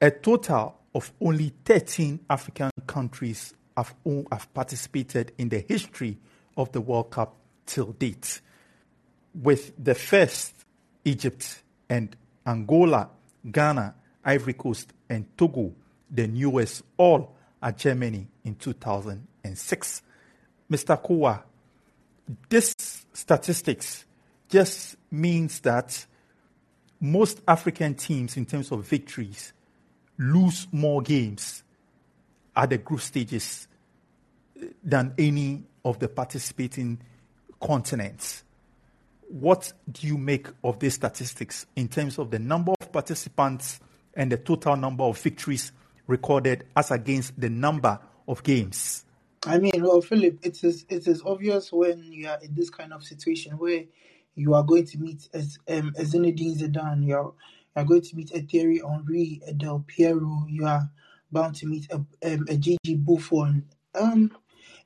A 0.00 0.10
total 0.10 0.76
of 0.94 1.12
only 1.20 1.52
13 1.64 2.20
African 2.28 2.70
countries 2.86 3.54
have, 3.76 3.94
have 4.30 4.52
participated 4.52 5.32
in 5.38 5.48
the 5.48 5.64
history 5.68 6.18
of 6.56 6.72
the 6.72 6.80
World 6.80 7.10
Cup 7.10 7.36
till 7.66 7.92
date, 7.92 8.40
with 9.34 9.72
the 9.82 9.94
first 9.94 10.54
Egypt 11.04 11.62
and 11.88 12.16
Angola, 12.46 13.08
Ghana, 13.50 13.94
Ivory 14.24 14.54
Coast, 14.54 14.92
and 15.08 15.26
Togo, 15.36 15.72
the 16.10 16.26
newest, 16.26 16.82
all 16.96 17.36
at 17.62 17.78
Germany 17.78 18.26
in 18.44 18.54
2006. 18.56 20.02
Mr. 20.70 21.02
Kowa, 21.02 21.42
this 22.48 22.74
statistics 23.12 24.04
just 24.48 24.96
means 25.10 25.60
that 25.60 26.06
most 27.00 27.40
African 27.48 27.94
teams, 27.94 28.36
in 28.36 28.44
terms 28.46 28.70
of 28.70 28.86
victories, 28.86 29.52
lose 30.18 30.66
more 30.70 31.00
games 31.00 31.62
at 32.54 32.70
the 32.70 32.78
group 32.78 33.00
stages 33.00 33.66
eh, 34.60 34.66
than 34.84 35.14
any 35.16 35.62
of 35.84 35.98
the 35.98 36.08
participating 36.08 37.00
continents. 37.60 38.44
What 39.28 39.72
do 39.90 40.06
you 40.06 40.18
make 40.18 40.48
of 40.62 40.78
these 40.78 40.94
statistics 40.94 41.66
in 41.76 41.88
terms 41.88 42.18
of 42.18 42.30
the 42.30 42.38
number 42.38 42.74
of 42.80 42.92
participants 42.92 43.80
and 44.14 44.30
the 44.30 44.36
total 44.36 44.76
number 44.76 45.04
of 45.04 45.18
victories 45.18 45.72
recorded 46.06 46.64
as 46.76 46.90
against 46.90 47.40
the 47.40 47.48
number 47.48 47.98
of 48.26 48.42
games? 48.42 49.04
I 49.46 49.58
mean, 49.58 49.72
well, 49.78 50.02
Philip, 50.02 50.38
it 50.42 50.62
is 50.64 50.84
it 50.90 51.06
is 51.06 51.22
obvious 51.24 51.72
when 51.72 52.12
you 52.12 52.28
are 52.28 52.38
in 52.42 52.54
this 52.54 52.68
kind 52.68 52.92
of 52.92 53.02
situation 53.02 53.52
where 53.56 53.84
you 54.40 54.54
are 54.54 54.62
going 54.62 54.86
to 54.86 54.98
meet 54.98 55.28
as 55.34 55.58
um, 55.68 55.92
Zinedine 55.98 56.58
Zidane, 56.58 57.06
you 57.06 57.14
are, 57.14 57.24
you 57.24 57.32
are 57.76 57.84
going 57.84 58.00
to 58.00 58.16
meet 58.16 58.32
a 58.32 58.40
Thierry 58.40 58.80
Henry, 58.86 59.42
a 59.46 59.52
Del 59.52 59.84
Piero, 59.86 60.46
you 60.48 60.66
are 60.66 60.90
bound 61.30 61.54
to 61.56 61.66
meet 61.66 61.86
a 61.90 61.96
um, 61.96 62.46
a 62.48 62.56
Gigi 62.56 62.96
Buffon, 62.96 63.66
um, 63.94 64.34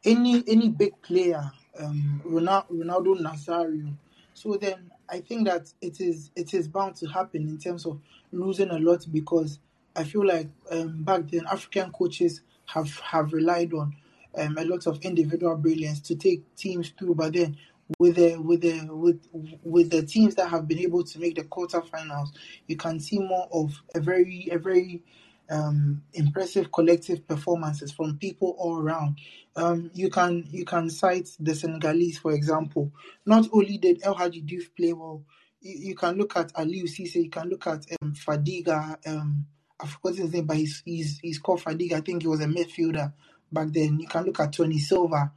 any 0.04 0.42
any 0.48 0.68
big 0.68 1.00
player, 1.02 1.50
um, 1.78 2.20
Ronaldo, 2.26 2.70
Ronaldo 2.70 3.20
Nazario. 3.20 3.96
So 4.34 4.56
then 4.56 4.90
I 5.08 5.20
think 5.20 5.46
that 5.46 5.72
it 5.80 6.00
is 6.00 6.30
it 6.34 6.52
is 6.52 6.66
bound 6.66 6.96
to 6.96 7.06
happen 7.06 7.48
in 7.48 7.58
terms 7.58 7.86
of 7.86 8.00
losing 8.32 8.70
a 8.70 8.78
lot 8.78 9.06
because 9.12 9.60
I 9.94 10.02
feel 10.02 10.26
like 10.26 10.48
um, 10.70 11.04
back 11.04 11.28
then 11.30 11.46
African 11.46 11.92
coaches 11.92 12.40
have 12.66 12.90
have 13.00 13.32
relied 13.32 13.72
on 13.72 13.94
um, 14.36 14.58
a 14.58 14.64
lot 14.64 14.86
of 14.86 14.98
individual 15.02 15.56
brilliance 15.56 16.00
to 16.00 16.16
take 16.16 16.42
teams 16.56 16.90
through. 16.98 17.14
But 17.14 17.34
then 17.34 17.56
with 17.98 18.16
the 18.16 18.36
with 18.36 18.62
the 18.62 18.86
with 18.90 19.20
with 19.62 19.90
the 19.90 20.04
teams 20.04 20.34
that 20.36 20.48
have 20.48 20.66
been 20.66 20.78
able 20.78 21.04
to 21.04 21.18
make 21.18 21.36
the 21.36 21.44
quarterfinals, 21.44 22.28
you 22.66 22.76
can 22.76 22.98
see 23.00 23.18
more 23.18 23.48
of 23.52 23.82
a 23.94 24.00
very 24.00 24.48
a 24.50 24.58
very 24.58 25.02
um, 25.50 26.02
impressive 26.14 26.72
collective 26.72 27.26
performances 27.28 27.92
from 27.92 28.18
people 28.18 28.56
all 28.58 28.78
around. 28.78 29.18
Um, 29.56 29.90
you 29.94 30.10
can 30.10 30.44
you 30.50 30.64
can 30.64 30.90
cite 30.90 31.30
the 31.38 31.54
Senegalese, 31.54 32.18
for 32.18 32.32
example. 32.32 32.92
Not 33.26 33.48
only 33.52 33.78
did 33.78 34.00
El 34.02 34.14
Hadji 34.14 34.42
Diouf 34.42 34.74
play 34.76 34.92
well, 34.92 35.22
you, 35.60 35.88
you 35.88 35.94
can 35.94 36.16
look 36.16 36.36
at 36.36 36.52
Aliou 36.54 36.84
Cisse, 36.84 37.16
you 37.16 37.30
can 37.30 37.48
look 37.48 37.66
at 37.66 37.84
um, 38.02 38.14
Fadiga. 38.14 38.96
Um, 39.06 39.46
I 39.78 39.86
forgot 39.86 40.16
his 40.16 40.32
name, 40.32 40.46
but 40.46 40.56
he's, 40.56 40.82
he's 40.84 41.18
he's 41.20 41.38
called 41.38 41.62
Fadiga. 41.62 41.94
I 41.94 42.00
think 42.00 42.22
he 42.22 42.28
was 42.28 42.40
a 42.40 42.46
midfielder 42.46 43.12
back 43.52 43.68
then. 43.72 44.00
You 44.00 44.08
can 44.08 44.24
look 44.24 44.40
at 44.40 44.52
Tony 44.52 44.78
Silva. 44.78 45.32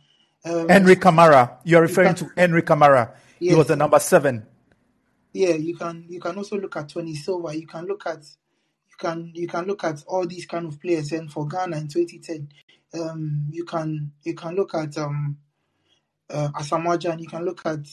Um, 0.45 0.69
Henri 0.69 0.95
Camara. 0.95 1.59
You're 1.63 1.81
referring 1.81 2.15
can, 2.15 2.27
to 2.27 2.31
Henri 2.37 2.61
Camara. 2.61 3.13
Yes. 3.39 3.51
He 3.51 3.57
was 3.57 3.67
the 3.67 3.75
number 3.75 3.99
seven. 3.99 4.45
Yeah, 5.33 5.53
you 5.53 5.75
can 5.75 6.05
you 6.07 6.19
can 6.19 6.37
also 6.37 6.57
look 6.57 6.75
at 6.77 6.89
Tony 6.89 7.15
Silva. 7.15 7.55
You 7.55 7.67
can 7.67 7.85
look 7.85 8.05
at 8.07 8.19
you 8.89 8.95
can 8.97 9.31
you 9.35 9.47
can 9.47 9.65
look 9.65 9.83
at 9.83 10.03
all 10.07 10.25
these 10.25 10.45
kind 10.45 10.65
of 10.65 10.79
players. 10.81 11.11
And 11.11 11.31
for 11.31 11.47
Ghana 11.47 11.77
in 11.77 11.87
2010, 11.87 12.49
um, 12.99 13.47
you 13.51 13.65
can 13.65 14.11
you 14.23 14.33
can 14.33 14.55
look 14.55 14.73
at 14.73 14.97
um, 14.97 15.37
uh, 16.29 16.49
Asamoah 16.55 16.97
Gyan, 16.97 17.19
you 17.19 17.27
can 17.27 17.45
look 17.45 17.65
at 17.65 17.85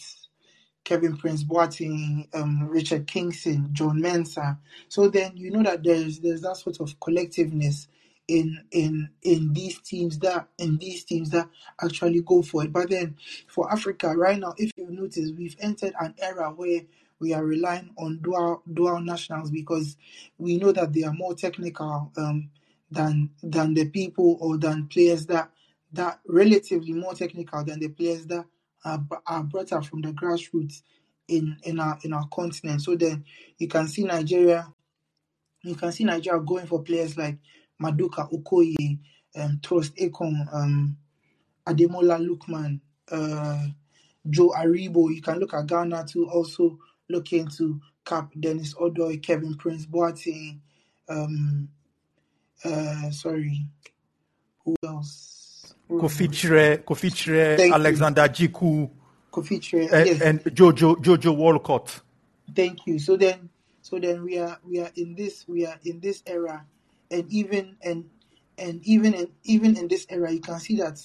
Kevin 0.85 1.17
Prince 1.17 1.45
Boateng, 1.45 2.29
um, 2.35 2.69
Richard 2.69 3.07
Kingston, 3.07 3.71
John 3.73 4.01
Mensah. 4.01 4.59
So 4.89 5.09
then 5.09 5.37
you 5.37 5.51
know 5.51 5.63
that 5.63 5.83
there's 5.83 6.21
there's 6.21 6.43
that 6.43 6.57
sort 6.57 6.81
of 6.81 6.99
collectiveness 7.01 7.89
in 8.29 8.65
in 8.71 9.11
in 9.23 9.53
these 9.53 9.81
teams 9.81 10.19
that 10.21 10.49
in 10.59 10.79
these 10.79 11.05
teams 11.05 11.31
that 11.31 11.49
actually 11.83 12.23
go 12.23 12.43
for 12.43 12.65
it. 12.65 12.73
But 12.73 12.91
then 12.91 13.17
for 13.49 13.71
Africa 13.71 14.15
right 14.17 14.39
now, 14.39 14.55
if 14.57 14.73
you 14.77 14.91
notice, 14.91 15.31
we've 15.37 15.57
entered 15.61 15.95
an 16.01 16.15
era 16.19 16.51
where 16.51 16.81
we 17.21 17.33
are 17.35 17.45
relying 17.45 17.91
on 17.99 18.21
dual 18.23 18.63
dual 18.73 19.01
nationals 19.01 19.51
because 19.51 19.97
we 20.39 20.57
know 20.59 20.73
that 20.73 20.93
they 20.93 21.03
are 21.05 21.13
more 21.13 21.35
technical 21.35 22.11
um, 22.17 22.51
than 22.91 23.31
than 23.43 23.75
the 23.75 23.89
people 23.89 24.37
or 24.41 24.57
than 24.59 24.87
players 24.87 25.27
that 25.27 25.51
that 25.93 26.21
relatively 26.27 26.93
more 26.93 27.15
technical 27.15 27.63
than 27.65 27.79
the 27.81 27.89
players 27.89 28.27
that 28.27 28.45
are, 28.85 29.01
are 29.27 29.43
brought 29.43 29.73
up 29.73 29.85
from 29.85 30.03
the 30.03 30.13
grassroots 30.13 30.83
in 31.29 31.57
in 31.63 31.79
our 31.79 31.99
in 32.05 32.13
our 32.13 32.27
continent. 32.29 32.83
So 32.83 32.97
then 32.97 33.25
you 33.59 33.69
can 33.69 33.89
see 33.89 34.05
Nigeria, 34.05 34.73
you 35.63 35.75
can 35.75 35.93
see 35.93 36.05
Nigeria 36.05 36.41
going 36.41 36.67
for 36.67 36.83
players 36.83 37.17
like 37.17 37.39
Maduka 37.83 38.29
Okoye, 38.33 38.99
um, 39.37 39.61
Troost-Ekong, 39.63 40.49
um, 40.53 40.97
Ademola 41.67 42.19
Lookman, 42.19 42.81
uh, 43.11 43.67
Joe 44.29 44.51
Aribo. 44.57 45.15
You 45.15 45.21
can 45.23 45.39
look 45.39 45.55
at 45.55 45.67
Ghana 45.67 46.07
to 46.13 46.29
also 46.29 46.79
looking 47.09 47.49
to 47.49 47.81
cap 48.05 48.33
Dennis 48.39 48.75
Odoi, 48.75 49.23
Kevin 49.23 49.55
Prince 49.55 49.87
Boateng, 49.87 50.61
um, 51.09 51.69
uh, 52.65 53.11
sorry, 53.11 53.67
who 54.65 54.77
else? 54.85 55.75
Kofi 55.91 56.29
Kofichire, 56.85 57.73
Alexander 57.73 58.23
Djiku, 58.23 58.91
Kofichire, 59.31 59.93
and, 59.93 60.07
yes. 60.07 60.21
and 60.23 60.41
Jojo 60.45 60.97
Jojo 60.97 61.37
Walcott. 61.37 62.01
Thank 62.55 62.87
you. 62.87 62.99
So 62.99 63.17
then, 63.17 63.51
so 63.83 63.99
then 63.99 64.25
we 64.25 64.39
are 64.39 64.59
we 64.67 64.81
are 64.81 64.91
in 64.97 65.15
this 65.15 65.47
we 65.47 65.67
are 65.67 65.79
in 65.85 66.01
this 66.01 66.23
era, 66.27 66.65
and 67.11 67.31
even 67.33 67.77
and 67.83 68.09
and 68.59 68.81
even 68.85 69.15
in 69.15 69.29
even 69.45 69.77
in 69.77 69.89
this 69.89 70.07
era, 70.09 70.31
you 70.31 70.41
can 70.41 70.59
see 70.61 70.77
that 70.77 71.01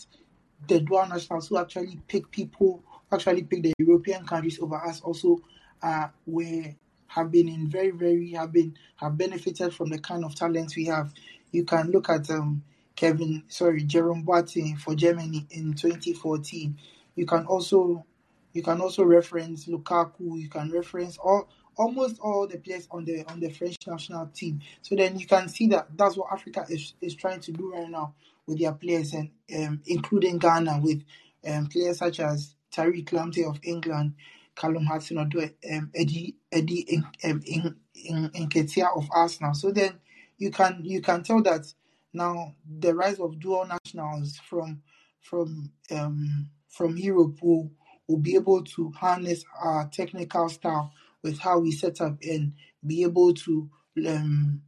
the 0.68 0.80
dual 0.80 1.08
nationals 1.08 1.48
who 1.48 1.58
actually 1.58 2.00
pick 2.08 2.30
people, 2.32 2.84
actually 3.12 3.44
pick 3.44 3.64
the 3.64 3.74
European 3.80 4.26
countries 4.26 4.60
over 4.60 4.76
us, 4.76 5.02
also 5.02 5.42
uh, 5.82 6.08
we 6.26 6.76
have 7.08 7.32
been 7.32 7.48
in 7.48 7.68
very, 7.68 7.92
very 7.92 8.32
have 8.32 8.52
been 8.52 8.78
have 8.98 9.18
benefited 9.18 9.74
from 9.74 9.90
the 9.90 10.00
kind 10.00 10.24
of 10.24 10.36
talents 10.36 10.76
we 10.76 10.86
have. 10.86 11.12
You 11.52 11.64
can 11.64 11.92
look 11.92 12.10
at 12.10 12.30
um, 12.30 12.64
Kevin, 12.96 13.44
sorry, 13.48 13.84
Jerome 13.84 14.24
Boateng 14.24 14.80
for 14.80 14.94
Germany 14.96 15.48
in 15.52 15.74
2014. 15.74 16.78
You 17.16 17.26
can 17.26 17.46
also 17.46 18.06
you 18.54 18.62
can 18.62 18.82
also 18.82 19.04
reference 19.04 19.66
Lukaku. 19.66 20.40
You 20.40 20.50
can 20.50 20.72
reference 20.72 21.18
all 21.18 21.50
almost 21.80 22.20
all 22.20 22.46
the 22.46 22.58
players 22.58 22.88
on 22.92 23.06
the 23.06 23.24
on 23.32 23.40
the 23.40 23.50
French 23.50 23.78
national 23.88 24.28
team. 24.28 24.60
So 24.82 24.96
then 24.96 25.18
you 25.18 25.26
can 25.26 25.48
see 25.48 25.68
that 25.68 25.88
that's 25.98 26.18
what 26.18 26.32
Africa 26.32 26.66
is, 26.70 26.94
is 27.02 27.16
trying 27.16 27.40
to 27.40 27.52
do 27.52 27.72
right 27.72 27.90
now 27.90 28.14
with 28.46 28.60
their 28.60 28.74
players 28.74 29.14
and 29.14 29.30
um, 29.56 29.82
including 29.86 30.38
Ghana 30.38 30.82
with 30.84 31.02
um, 31.48 31.68
players 31.68 32.00
such 32.00 32.20
as 32.20 32.56
Tariq 32.76 33.06
Lamptey 33.06 33.50
of 33.50 33.60
England, 33.64 34.14
Callum 34.56 34.86
Hudson-Odoi, 34.86 35.54
um, 35.74 35.90
Eddie 35.96 36.36
Eddie 36.52 36.82
in, 36.82 37.06
in, 37.24 37.72
in, 37.96 38.50
of 38.96 39.08
Arsenal. 39.12 39.54
So 39.54 39.72
then 39.72 39.94
you 40.38 40.52
can 40.52 40.82
you 40.84 41.02
can 41.02 41.24
tell 41.24 41.42
that 41.44 41.66
now 42.14 42.56
the 42.80 42.94
rise 42.94 43.20
of 43.20 43.40
dual 43.40 43.66
nationals 43.66 44.38
from 44.50 44.82
from 45.22 45.72
um, 45.92 46.50
from 46.70 46.98
Europe 46.98 47.42
will 47.42 47.72
will 48.08 48.18
be 48.18 48.36
able 48.36 48.64
to 48.64 48.92
harness 48.92 49.46
our 49.62 49.88
technical 49.88 50.50
style 50.50 50.92
with 51.24 51.40
how 51.40 51.60
we 51.60 51.72
set 51.72 52.02
up 52.02 52.18
and 52.22 52.54
be 52.86 53.04
able 53.04 53.34
to 53.34 53.70
um, 54.08 54.62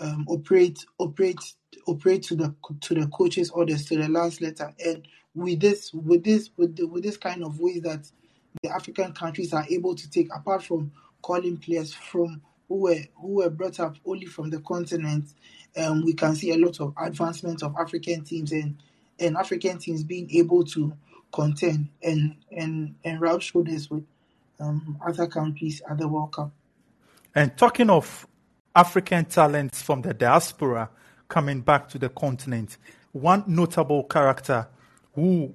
um, 0.00 0.26
operate 0.28 0.84
operate 0.98 1.40
operate 1.86 2.22
to 2.24 2.34
the 2.36 2.54
to 2.80 2.94
the 2.94 3.06
coaches 3.08 3.50
orders 3.50 3.86
to 3.86 3.96
the 3.96 4.08
last 4.08 4.40
letter. 4.40 4.72
And 4.84 5.06
with 5.34 5.60
this 5.60 5.92
with 5.92 6.24
this 6.24 6.50
with 6.56 6.76
the, 6.76 6.86
with 6.86 7.02
this 7.02 7.16
kind 7.16 7.44
of 7.44 7.60
ways 7.60 7.82
that 7.82 8.10
the 8.62 8.70
African 8.70 9.12
countries 9.12 9.52
are 9.52 9.66
able 9.70 9.94
to 9.94 10.10
take, 10.10 10.34
apart 10.34 10.62
from 10.62 10.92
calling 11.22 11.56
players 11.56 11.92
from 11.94 12.42
who 12.68 12.76
were 12.76 13.00
who 13.20 13.28
were 13.36 13.50
brought 13.50 13.80
up 13.80 13.96
only 14.04 14.26
from 14.26 14.50
the 14.50 14.60
continent, 14.60 15.32
um, 15.76 16.04
we 16.04 16.12
can 16.12 16.34
see 16.34 16.52
a 16.52 16.58
lot 16.58 16.80
of 16.80 16.94
advancement 16.98 17.62
of 17.62 17.74
African 17.78 18.24
teams 18.24 18.52
and 18.52 18.76
and 19.18 19.36
African 19.36 19.78
teams 19.78 20.02
being 20.02 20.30
able 20.32 20.64
to 20.64 20.92
contend 21.32 21.88
and 22.02 22.36
and 22.50 22.96
and 23.04 23.20
rub 23.20 23.42
shoulders 23.42 23.90
with 23.90 24.04
um, 24.60 24.98
other 25.04 25.26
countries 25.26 25.82
at 25.88 25.98
the 25.98 26.08
World 26.08 26.32
Cup. 26.32 26.50
And 27.34 27.56
talking 27.56 27.90
of 27.90 28.26
African 28.74 29.24
talents 29.26 29.82
from 29.82 30.02
the 30.02 30.14
diaspora 30.14 30.90
coming 31.28 31.60
back 31.60 31.88
to 31.90 31.98
the 31.98 32.08
continent, 32.08 32.76
one 33.12 33.44
notable 33.46 34.04
character 34.04 34.68
who, 35.14 35.52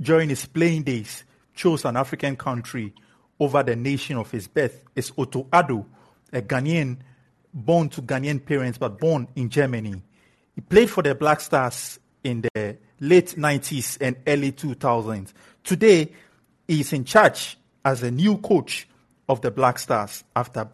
during 0.00 0.28
his 0.28 0.46
playing 0.46 0.82
days, 0.84 1.24
chose 1.54 1.84
an 1.84 1.96
African 1.96 2.36
country 2.36 2.92
over 3.38 3.62
the 3.62 3.76
nation 3.76 4.16
of 4.16 4.30
his 4.30 4.46
birth 4.46 4.84
is 4.94 5.12
Otto 5.18 5.44
Addo, 5.44 5.84
a 6.32 6.40
Ghanaian 6.40 6.98
born 7.52 7.88
to 7.90 8.02
Ghanaian 8.02 8.44
parents 8.44 8.78
but 8.78 8.98
born 8.98 9.28
in 9.36 9.50
Germany. 9.50 10.02
He 10.54 10.60
played 10.60 10.90
for 10.90 11.02
the 11.02 11.14
Black 11.14 11.40
Stars 11.40 11.98
in 12.24 12.42
the 12.54 12.76
late 13.00 13.34
90s 13.36 13.98
and 14.00 14.16
early 14.26 14.52
2000s. 14.52 15.32
Today, 15.64 16.12
he 16.68 16.80
is 16.80 16.92
in 16.92 17.04
charge 17.04 17.58
as 17.84 18.02
a 18.02 18.10
new 18.10 18.38
coach 18.38 18.88
of 19.28 19.40
the 19.40 19.50
Black 19.50 19.78
Stars 19.78 20.24
after 20.34 20.68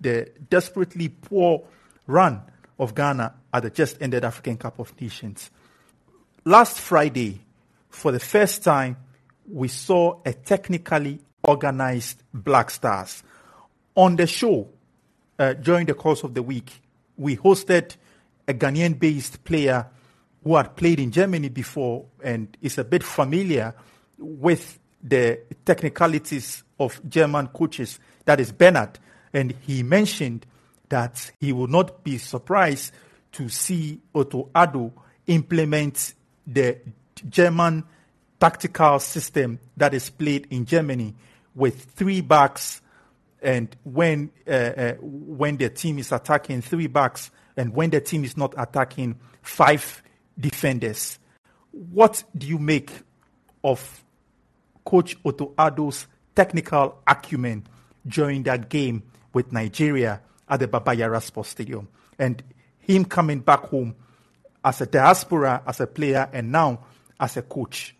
the 0.00 0.30
desperately 0.50 1.08
poor 1.08 1.64
run 2.06 2.42
of 2.78 2.94
Ghana 2.94 3.34
at 3.52 3.62
the 3.62 3.70
just 3.70 4.00
ended 4.00 4.24
African 4.24 4.56
Cup 4.56 4.78
of 4.78 4.98
Nations. 5.00 5.50
Last 6.44 6.78
Friday, 6.78 7.40
for 7.88 8.12
the 8.12 8.20
first 8.20 8.62
time, 8.62 8.96
we 9.50 9.68
saw 9.68 10.20
a 10.24 10.32
technically 10.32 11.20
organized 11.42 12.22
Black 12.32 12.70
Stars. 12.70 13.22
On 13.94 14.16
the 14.16 14.26
show, 14.26 14.68
uh, 15.38 15.54
during 15.54 15.86
the 15.86 15.94
course 15.94 16.22
of 16.22 16.34
the 16.34 16.42
week, 16.42 16.80
we 17.16 17.36
hosted 17.36 17.96
a 18.48 18.54
Ghanaian 18.54 18.98
based 18.98 19.44
player 19.44 19.86
who 20.42 20.56
had 20.56 20.76
played 20.76 21.00
in 21.00 21.10
Germany 21.10 21.48
before 21.48 22.04
and 22.22 22.56
is 22.60 22.76
a 22.76 22.84
bit 22.84 23.02
familiar 23.02 23.74
with 24.18 24.78
the 25.04 25.40
technicalities 25.64 26.64
of 26.80 26.98
German 27.08 27.48
coaches, 27.48 28.00
that 28.24 28.40
is 28.40 28.50
Bernhard. 28.50 28.98
And 29.32 29.54
he 29.60 29.82
mentioned 29.82 30.46
that 30.88 31.30
he 31.38 31.52
would 31.52 31.70
not 31.70 32.02
be 32.02 32.18
surprised 32.18 32.92
to 33.32 33.48
see 33.48 34.00
Otto 34.14 34.48
Addo 34.54 34.92
implement 35.26 36.14
the 36.46 36.78
German 37.28 37.84
tactical 38.40 38.98
system 38.98 39.58
that 39.76 39.94
is 39.94 40.10
played 40.10 40.46
in 40.50 40.64
Germany 40.64 41.14
with 41.54 41.84
three 41.92 42.20
backs, 42.20 42.80
and 43.42 43.74
when 43.84 44.30
uh, 44.46 44.50
uh, 44.50 44.92
when 45.00 45.56
the 45.56 45.68
team 45.68 45.98
is 45.98 46.12
attacking 46.12 46.62
three 46.62 46.86
backs, 46.86 47.30
and 47.56 47.74
when 47.74 47.90
the 47.90 48.00
team 48.00 48.24
is 48.24 48.36
not 48.36 48.54
attacking 48.56 49.18
five 49.42 50.02
defenders. 50.38 51.18
What 51.70 52.22
do 52.36 52.46
you 52.46 52.58
make 52.58 52.90
of 53.62 54.03
Coach 54.84 55.16
Otto 55.24 55.54
Addo's 55.58 56.06
technical 56.34 57.00
acumen 57.06 57.66
during 58.06 58.42
that 58.44 58.68
game 58.68 59.02
with 59.32 59.52
Nigeria 59.52 60.20
at 60.48 60.60
the 60.60 60.68
Baba 60.68 60.94
Yara 60.94 61.20
Sports 61.20 61.50
Stadium, 61.50 61.88
and 62.18 62.42
him 62.78 63.04
coming 63.04 63.40
back 63.40 63.60
home 63.60 63.94
as 64.64 64.80
a 64.80 64.86
diaspora, 64.86 65.62
as 65.66 65.80
a 65.80 65.86
player, 65.86 66.28
and 66.32 66.52
now 66.52 66.80
as 67.18 67.36
a 67.36 67.42
coach? 67.42 67.94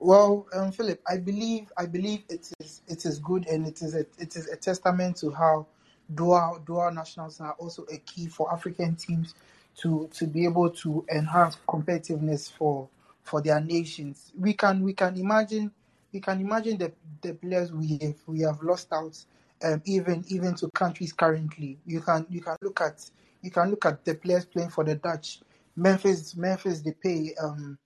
Well, 0.00 0.46
um, 0.54 0.70
Philip, 0.70 1.00
I 1.08 1.16
believe 1.16 1.72
I 1.76 1.86
believe 1.86 2.22
it 2.28 2.52
is 2.60 2.82
it 2.86 3.04
is 3.04 3.18
good 3.18 3.46
and 3.48 3.66
it 3.66 3.82
is 3.82 3.94
a 3.94 4.06
it 4.18 4.36
is 4.36 4.46
a 4.46 4.56
testament 4.56 5.16
to 5.18 5.30
how 5.30 5.66
dual 6.14 6.62
dual 6.64 6.90
nationals 6.92 7.40
are 7.40 7.52
also 7.58 7.84
a 7.92 7.98
key 7.98 8.28
for 8.28 8.52
African 8.52 8.94
teams 8.94 9.34
to 9.78 10.08
to 10.14 10.26
be 10.26 10.44
able 10.44 10.70
to 10.70 11.04
enhance 11.12 11.58
competitiveness 11.68 12.50
for 12.50 12.88
for 13.24 13.42
their 13.42 13.60
nations. 13.60 14.32
We 14.38 14.54
can 14.54 14.82
we 14.84 14.92
can 14.92 15.16
imagine 15.16 15.72
we 16.12 16.20
can 16.20 16.40
imagine 16.40 16.78
the 16.78 16.92
the 17.22 17.34
players 17.34 17.72
we 17.72 17.98
have 18.02 18.16
we 18.26 18.40
have 18.40 18.62
lost 18.62 18.88
out 18.92 19.16
um, 19.64 19.82
even 19.84 20.24
even 20.28 20.54
to 20.56 20.70
countries 20.70 21.12
currently. 21.12 21.78
You 21.86 22.00
can 22.00 22.26
you 22.30 22.40
can 22.40 22.56
look 22.62 22.80
at 22.80 23.10
you 23.42 23.50
can 23.50 23.70
look 23.70 23.84
at 23.86 24.04
the 24.04 24.14
players 24.14 24.44
playing 24.44 24.70
for 24.70 24.84
the 24.84 24.94
Dutch. 24.96 25.40
Memphis 25.76 26.36
Memphis 26.36 26.82
Depay. 26.82 27.32
Um, 27.42 27.78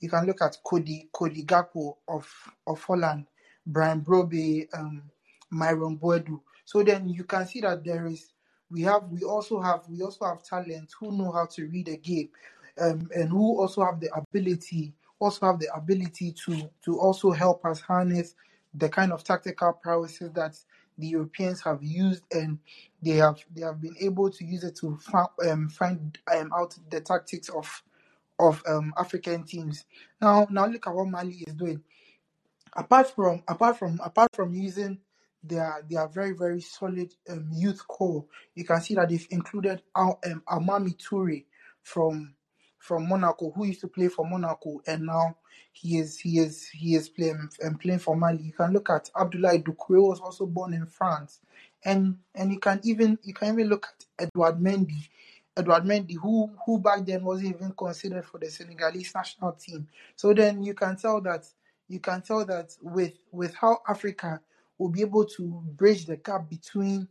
you 0.00 0.08
can 0.08 0.26
look 0.26 0.42
at 0.42 0.56
Cody 0.64 1.08
Cody 1.12 1.44
Gakpo 1.44 1.96
of 2.08 2.26
of 2.66 2.82
Holland, 2.82 3.26
Brian 3.66 4.00
Brobbey, 4.00 4.66
um, 4.74 5.02
Myron 5.50 5.98
Boadu. 5.98 6.40
So 6.64 6.82
then 6.82 7.08
you 7.08 7.24
can 7.24 7.46
see 7.46 7.60
that 7.60 7.84
there 7.84 8.06
is 8.06 8.32
we 8.70 8.82
have 8.82 9.04
we 9.10 9.22
also 9.22 9.60
have 9.60 9.82
we 9.88 10.02
also 10.02 10.24
have 10.24 10.42
talent 10.42 10.90
who 10.98 11.12
know 11.12 11.32
how 11.32 11.46
to 11.46 11.66
read 11.66 11.88
a 11.88 11.96
game, 11.96 12.28
um, 12.80 13.08
and 13.14 13.28
who 13.28 13.60
also 13.60 13.84
have 13.84 14.00
the 14.00 14.10
ability 14.14 14.92
also 15.18 15.46
have 15.46 15.58
the 15.58 15.68
ability 15.74 16.32
to 16.46 16.70
to 16.84 16.98
also 16.98 17.30
help 17.30 17.64
us 17.64 17.80
harness 17.80 18.34
the 18.74 18.88
kind 18.88 19.12
of 19.12 19.22
tactical 19.22 19.72
prowesses 19.72 20.32
that 20.32 20.56
the 20.98 21.06
Europeans 21.06 21.60
have 21.62 21.82
used, 21.82 22.22
and 22.32 22.58
they 23.02 23.16
have 23.16 23.38
they 23.54 23.62
have 23.62 23.80
been 23.80 23.96
able 24.00 24.30
to 24.30 24.44
use 24.44 24.64
it 24.64 24.76
to 24.76 24.96
find 24.98 25.28
um, 25.48 25.68
find 25.68 26.18
um, 26.34 26.52
out 26.56 26.76
the 26.90 27.00
tactics 27.00 27.48
of 27.48 27.82
of 28.38 28.62
um, 28.66 28.92
African 28.98 29.44
teams. 29.44 29.84
Now 30.20 30.46
now 30.50 30.66
look 30.66 30.86
at 30.86 30.94
what 30.94 31.08
Mali 31.08 31.44
is 31.46 31.54
doing. 31.54 31.82
Apart 32.76 33.14
from 33.14 33.42
apart 33.46 33.78
from 33.78 34.00
apart 34.02 34.30
from 34.34 34.54
using 34.54 34.98
their 35.42 35.84
their 35.88 36.08
very 36.08 36.32
very 36.32 36.60
solid 36.60 37.12
um, 37.28 37.48
youth 37.52 37.86
core, 37.86 38.24
you 38.54 38.64
can 38.64 38.80
see 38.80 38.94
that 38.94 39.08
they've 39.08 39.26
included 39.30 39.82
Al, 39.96 40.18
um, 40.26 40.42
Amani 40.48 40.92
Toure 40.92 41.44
from 41.82 42.34
from 42.84 43.08
Monaco, 43.08 43.50
who 43.50 43.64
used 43.64 43.80
to 43.80 43.88
play 43.88 44.08
for 44.08 44.26
Monaco, 44.28 44.82
and 44.86 45.06
now 45.06 45.34
he 45.72 45.96
is 45.96 46.18
he 46.18 46.38
is 46.38 46.68
he 46.68 46.94
is 46.94 47.08
playing 47.08 47.48
um, 47.64 47.76
playing 47.76 47.98
for 47.98 48.14
Mali. 48.14 48.42
You 48.42 48.52
can 48.52 48.74
look 48.74 48.90
at 48.90 49.10
Abdoulaye 49.16 49.64
Doucouré, 49.64 50.06
was 50.06 50.20
also 50.20 50.44
born 50.44 50.74
in 50.74 50.84
France, 50.84 51.40
and 51.82 52.18
and 52.34 52.52
you 52.52 52.60
can 52.60 52.80
even 52.84 53.18
you 53.22 53.32
can 53.32 53.54
even 53.54 53.68
look 53.68 53.86
at 53.86 54.26
Edouard 54.26 54.60
Mendy, 54.60 55.08
Edouard 55.56 55.84
Mendy, 55.84 56.16
who 56.20 56.50
who 56.66 56.78
back 56.78 57.06
then 57.06 57.24
wasn't 57.24 57.56
even 57.56 57.72
considered 57.72 58.26
for 58.26 58.36
the 58.38 58.50
Senegalese 58.50 59.14
national 59.14 59.52
team. 59.52 59.88
So 60.14 60.34
then 60.34 60.62
you 60.62 60.74
can 60.74 60.96
tell 60.96 61.22
that 61.22 61.46
you 61.88 62.00
can 62.00 62.20
tell 62.20 62.44
that 62.44 62.76
with 62.82 63.14
with 63.32 63.54
how 63.54 63.78
Africa 63.88 64.42
will 64.76 64.90
be 64.90 65.00
able 65.00 65.24
to 65.24 65.62
bridge 65.74 66.04
the 66.04 66.18
gap 66.18 66.50
between 66.50 67.08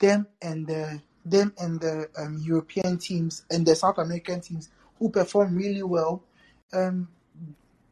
them 0.00 0.26
and 0.42 0.66
the 0.66 1.00
them 1.24 1.54
and 1.58 1.80
the 1.80 2.08
um, 2.18 2.40
European 2.42 2.98
teams 2.98 3.44
and 3.50 3.64
the 3.64 3.76
South 3.76 3.98
American 3.98 4.40
teams 4.40 4.70
who 5.04 5.10
perform 5.10 5.54
really 5.54 5.82
well. 5.82 6.24
Um, 6.72 7.08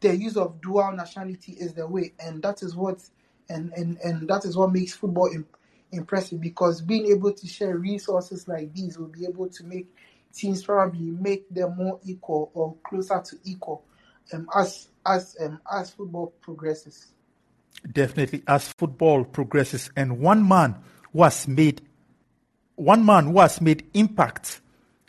the 0.00 0.16
use 0.16 0.38
of 0.38 0.62
dual 0.62 0.92
nationality 0.92 1.52
is 1.52 1.74
the 1.74 1.86
way, 1.86 2.14
and 2.18 2.42
that 2.42 2.62
is 2.62 2.74
what 2.74 3.02
and 3.50 3.70
and, 3.74 3.98
and 3.98 4.26
that 4.28 4.46
is 4.46 4.56
what 4.56 4.72
makes 4.72 4.94
football 4.94 5.30
imp- 5.30 5.58
impressive 5.92 6.40
because 6.40 6.80
being 6.80 7.12
able 7.12 7.30
to 7.30 7.46
share 7.46 7.76
resources 7.76 8.48
like 8.48 8.72
these 8.72 8.98
will 8.98 9.08
be 9.08 9.26
able 9.26 9.46
to 9.46 9.62
make 9.64 9.94
teams 10.32 10.64
probably 10.64 11.10
make 11.10 11.46
them 11.50 11.76
more 11.76 12.00
equal 12.06 12.50
or 12.54 12.74
closer 12.82 13.20
to 13.22 13.36
equal 13.44 13.84
um, 14.32 14.48
as 14.56 14.88
as 15.04 15.36
um, 15.38 15.60
as 15.70 15.90
football 15.90 16.32
progresses. 16.40 17.08
Definitely, 17.92 18.42
as 18.48 18.68
football 18.68 19.24
progresses, 19.24 19.90
and 19.96 20.18
one 20.18 20.48
man 20.48 20.76
who 21.12 21.24
has 21.24 21.46
made 21.46 21.82
one 22.76 23.04
man 23.04 23.26
who 23.26 23.38
has 23.40 23.60
made 23.60 23.86
impact 23.92 24.62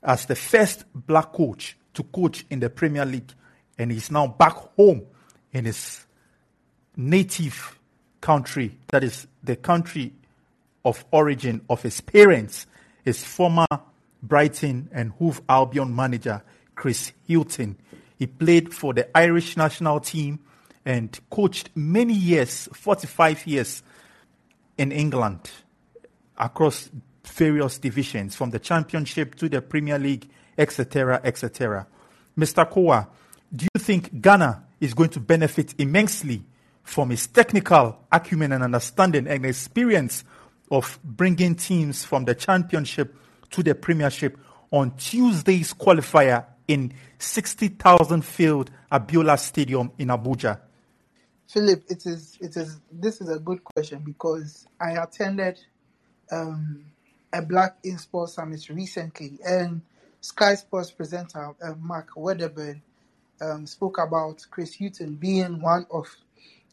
as 0.03 0.25
the 0.25 0.35
first 0.35 0.83
black 0.93 1.31
coach 1.31 1.77
to 1.93 2.03
coach 2.03 2.45
in 2.49 2.59
the 2.59 2.69
Premier 2.69 3.05
League, 3.05 3.31
and 3.77 3.91
he's 3.91 4.11
now 4.11 4.27
back 4.27 4.53
home 4.75 5.03
in 5.51 5.65
his 5.65 6.05
native 6.95 7.79
country, 8.21 8.77
that 8.89 9.03
is 9.03 9.27
the 9.43 9.55
country 9.55 10.13
of 10.85 11.03
origin 11.11 11.61
of 11.69 11.81
his 11.81 12.01
parents, 12.01 12.67
his 13.03 13.23
former 13.23 13.67
Brighton 14.21 14.89
and 14.91 15.11
Hove 15.11 15.41
Albion 15.49 15.95
manager, 15.95 16.41
Chris 16.75 17.11
Hughton. 17.27 17.77
He 18.17 18.27
played 18.27 18.73
for 18.73 18.93
the 18.93 19.15
Irish 19.17 19.57
national 19.57 19.99
team 19.99 20.39
and 20.85 21.17
coached 21.29 21.69
many 21.75 22.13
years, 22.13 22.69
45 22.73 23.47
years, 23.47 23.83
in 24.77 24.91
England 24.91 25.51
across 26.37 26.89
various 27.33 27.77
divisions, 27.77 28.35
from 28.35 28.49
the 28.51 28.59
Championship 28.59 29.35
to 29.35 29.49
the 29.49 29.61
Premier 29.61 29.99
League, 29.99 30.29
etc., 30.57 31.19
etc. 31.23 31.87
Mr. 32.37 32.69
Kowa, 32.69 33.07
do 33.55 33.65
you 33.73 33.79
think 33.79 34.21
Ghana 34.21 34.63
is 34.79 34.93
going 34.93 35.09
to 35.09 35.19
benefit 35.19 35.75
immensely 35.79 36.43
from 36.83 37.09
his 37.09 37.27
technical 37.27 37.97
acumen 38.11 38.51
and 38.51 38.63
understanding 38.63 39.27
and 39.27 39.45
experience 39.45 40.23
of 40.71 40.99
bringing 41.03 41.55
teams 41.55 42.03
from 42.03 42.25
the 42.25 42.35
Championship 42.35 43.15
to 43.51 43.63
the 43.63 43.75
Premiership 43.75 44.37
on 44.71 44.91
Tuesday's 44.97 45.73
qualifier 45.73 46.45
in 46.67 46.93
60,000 47.19 48.23
filled 48.23 48.71
Abiola 48.91 49.39
Stadium 49.39 49.91
in 49.97 50.07
Abuja? 50.07 50.59
Philip, 51.47 51.83
it 51.87 52.05
is 52.07 52.37
it 52.41 52.57
is 52.57 52.79
this 52.91 53.21
is 53.21 53.29
a 53.29 53.37
good 53.37 53.63
question 53.63 54.01
because 54.03 54.65
I 54.79 54.93
attended 54.93 55.59
um, 56.31 56.85
a 57.33 57.41
Black 57.41 57.77
in 57.83 57.97
Sports 57.97 58.35
Summit 58.35 58.69
recently, 58.69 59.39
and 59.43 59.81
Sky 60.21 60.53
Sports 60.55 60.91
presenter 60.91 61.53
uh, 61.61 61.73
Mark 61.79 62.09
Wedderburn 62.15 62.81
um, 63.41 63.65
spoke 63.65 63.97
about 63.97 64.45
Chris 64.51 64.75
Hughton 64.75 65.15
being 65.15 65.59
one 65.59 65.87
of 65.91 66.07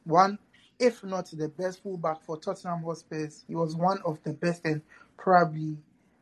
one, 0.05 0.39
if 0.79 1.03
not 1.03 1.31
the 1.33 1.49
best 1.49 1.83
fullback 1.83 2.23
for 2.23 2.37
Tottenham 2.37 2.83
Hotspurs. 2.83 3.45
He 3.49 3.55
was 3.55 3.75
one 3.75 4.01
of 4.05 4.23
the 4.23 4.35
best 4.35 4.65
and 4.67 4.83
probably 5.17 5.79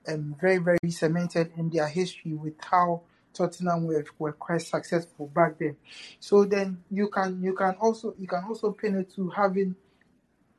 um, 0.06 0.36
very 0.40 0.58
very 0.58 0.90
cemented 0.90 1.50
in 1.56 1.68
their 1.70 1.88
history 1.88 2.34
with 2.34 2.54
how 2.60 3.02
Tottenham 3.34 3.86
were, 3.86 4.04
were 4.18 4.32
quite 4.32 4.62
successful 4.62 5.26
back 5.26 5.58
then. 5.58 5.76
So 6.20 6.44
then 6.44 6.82
you 6.90 7.08
can 7.08 7.42
you 7.42 7.54
can 7.54 7.74
also 7.80 8.14
you 8.18 8.28
can 8.28 8.44
also 8.44 8.70
pin 8.70 9.00
it 9.00 9.12
to 9.16 9.30
having 9.30 9.74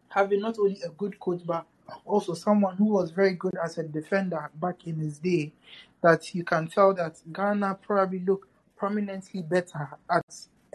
having 0.10 0.42
not 0.42 0.60
only 0.60 0.82
a 0.86 0.90
good 0.90 1.20
coach 1.20 1.42
but 1.46 1.66
also 2.06 2.34
someone 2.34 2.76
who 2.78 2.86
was 2.86 3.12
very 3.12 3.34
good 3.34 3.56
as 3.64 3.78
a 3.78 3.84
defender 3.84 4.50
back 4.56 4.88
in 4.88 4.98
his 4.98 5.20
day 5.20 5.52
that 6.02 6.34
you 6.34 6.44
can 6.44 6.68
tell 6.68 6.94
that 6.94 7.20
Ghana 7.34 7.80
probably 7.82 8.20
look 8.20 8.48
prominently 8.78 9.42
better 9.42 9.90
at 10.10 10.26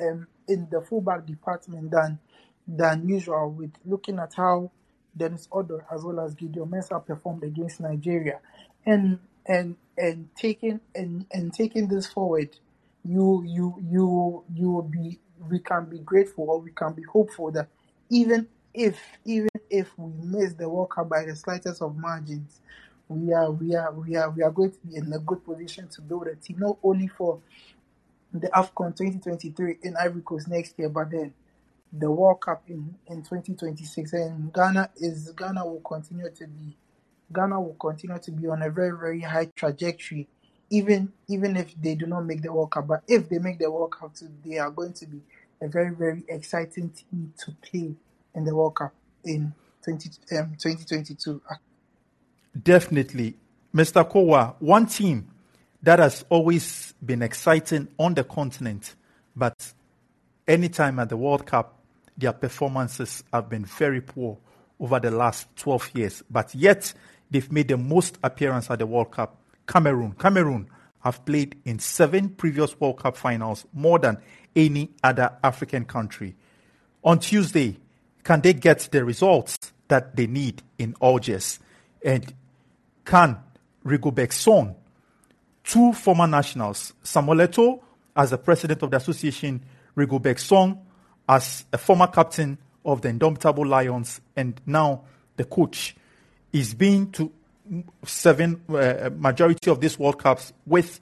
um, 0.01 0.27
in 0.49 0.69
the 0.71 0.81
fullback 0.81 1.27
department 1.27 1.91
than 1.91 2.19
than 2.67 3.09
usual 3.09 3.51
with 3.51 3.73
looking 3.85 4.19
at 4.19 4.35
how 4.35 4.71
Dennis 5.17 5.49
Odoi 5.53 5.83
as 5.93 6.03
well 6.03 6.21
as 6.21 6.35
Gideon 6.35 6.67
Mensah 6.67 7.05
performed 7.05 7.45
against 7.45 7.81
Nigeria. 7.81 8.41
And 8.87 9.19
and 9.47 9.77
and 9.97 10.29
taking 10.37 10.81
and, 10.95 11.27
and 11.33 11.53
taking 11.53 11.89
this 11.89 12.07
forward 12.07 12.51
you 13.05 13.45
you 13.47 13.77
you 13.91 14.45
you 14.55 14.71
will 14.71 14.83
be 14.83 15.19
we 15.51 15.59
can 15.59 15.85
be 15.85 15.99
grateful 15.99 16.49
or 16.49 16.61
we 16.61 16.71
can 16.71 16.93
be 16.95 17.03
hopeful 17.03 17.51
that 17.51 17.69
even 18.11 18.49
if 18.73 18.99
even 19.25 19.49
if 19.79 19.99
we 19.99 20.13
miss 20.23 20.55
the 20.55 20.69
World 20.69 20.91
Cup 20.91 21.09
by 21.09 21.25
the 21.25 21.35
slightest 21.37 21.83
of 21.83 21.97
margins 21.97 22.61
we 23.09 23.33
are 23.33 23.51
we 23.51 23.75
are 23.75 23.93
we 23.93 24.17
are 24.17 24.31
we 24.31 24.43
are 24.43 24.51
going 24.51 24.71
to 24.71 24.79
be 24.87 24.97
in 24.97 25.13
a 25.13 25.19
good 25.19 25.45
position 25.45 25.89
to 25.89 26.01
build 26.01 26.27
a 26.27 26.35
team 26.37 26.57
not 26.59 26.79
only 26.83 27.07
for 27.07 27.41
the 28.35 28.49
AFCON 28.49 28.97
2023 28.97 29.79
in 29.83 29.97
Ivory 29.97 30.23
Coast 30.23 30.49
next 30.49 30.77
year, 30.77 30.89
but 30.89 31.11
then 31.11 31.33
the 31.93 32.11
World 32.11 32.41
Cup 32.41 32.65
in, 32.67 32.97
in 33.07 33.19
2026. 33.23 34.13
And 34.13 34.53
Ghana 34.53 34.91
is 34.97 35.31
Ghana 35.31 35.65
will 35.65 35.81
continue 35.81 36.29
to 36.29 36.47
be 36.49 36.77
Ghana 37.33 37.61
will 37.61 37.77
continue 37.81 38.19
to 38.19 38.31
be 38.33 38.49
on 38.49 38.63
a 38.63 38.71
very 38.71 38.99
very 38.99 39.21
high 39.21 39.51
trajectory, 39.55 40.27
even 40.71 41.13
even 41.29 41.57
if 41.57 41.75
they 41.81 41.95
do 41.95 42.07
not 42.07 42.23
make 42.25 42.43
the 42.43 42.53
World 42.53 42.73
Cup. 42.73 42.89
But 42.89 43.03
if 43.07 43.29
they 43.29 43.39
make 43.39 43.59
the 43.61 43.71
World 43.71 43.93
Cup, 43.93 44.13
they 44.45 44.59
are 44.59 44.71
going 44.71 44.95
to 44.95 45.07
be 45.07 45.21
a 45.63 45.69
very 45.69 45.95
very 45.95 46.25
exciting 46.29 46.91
team 46.91 47.33
to 47.45 47.53
play 47.63 47.95
in 48.35 48.45
the 48.45 48.55
World 48.55 48.75
Cup 48.75 48.93
in 49.25 49.55
20, 49.85 50.11
um, 50.39 50.57
2022. 50.59 51.41
Definitely. 52.63 53.37
Mr. 53.75 54.09
Kowa, 54.09 54.57
one 54.61 54.87
team 54.87 55.29
that 55.83 55.99
has 55.99 56.25
always 56.31 56.95
been 57.05 57.23
exciting 57.23 57.89
on 57.99 58.15
the 58.15 58.25
continent, 58.25 58.95
but 59.37 59.73
anytime 60.49 60.99
at 60.99 61.09
the 61.09 61.17
World 61.17 61.45
Cup, 61.45 61.79
their 62.17 62.33
performances 62.33 63.25
have 63.33 63.49
been 63.49 63.65
very 63.65 64.01
poor 64.01 64.39
over 64.81 65.01
the 65.01 65.11
last 65.11 65.49
12 65.57 65.91
years. 65.95 66.23
But 66.31 66.55
yet, 66.55 66.93
they've 67.31 67.51
made 67.51 67.69
the 67.69 67.77
most 67.77 68.19
appearance 68.23 68.71
at 68.71 68.79
the 68.79 68.87
World 68.87 69.11
Cup. 69.11 69.37
Cameroon. 69.67 70.13
Cameroon 70.13 70.69
have 71.03 71.25
played 71.25 71.57
in 71.65 71.79
seven 71.79 72.31
previous 72.31 72.79
World 72.81 72.99
Cup 72.99 73.17
finals, 73.17 73.67
more 73.73 73.99
than 73.99 74.19
any 74.55 74.91
other 75.03 75.33
African 75.43 75.85
country. 75.85 76.35
On 77.03 77.19
Tuesday, 77.19 77.77
can 78.23 78.41
they 78.41 78.55
get 78.55 78.89
the 78.91 79.05
results 79.05 79.64
that 79.89 80.17
they 80.17 80.27
need 80.27 80.63
in 80.79 80.95
Algiers? 81.03 81.59
And 82.05 82.33
can 83.05 83.39
Rigobert 83.85 84.33
Song 84.33 84.77
two 85.65 85.93
former 85.93 86.27
nationals, 86.27 86.93
Samuel 87.03 87.39
Eto'o 87.39 87.81
as 88.17 88.31
the 88.31 88.39
president 88.39 88.83
of 88.83 88.91
the 88.91 88.99
association, 88.99 89.61
Rigobert 89.97 90.39
Song 90.39 90.85
as 91.29 91.65
a 91.73 91.79
former 91.79 92.07
captain 92.07 92.59
of 92.85 93.01
the 93.01 93.09
Indomitable 93.09 93.67
Lions, 93.67 94.21
and 94.37 94.61
now 94.67 95.05
the 95.37 95.45
coach, 95.45 95.97
is 96.53 96.75
been 96.75 97.11
to 97.13 97.33
seven 98.05 98.63
uh, 98.69 99.11
majority 99.17 99.71
of 99.71 99.81
these 99.81 99.99
World 99.99 100.19
Cups 100.19 100.53
with 100.67 101.01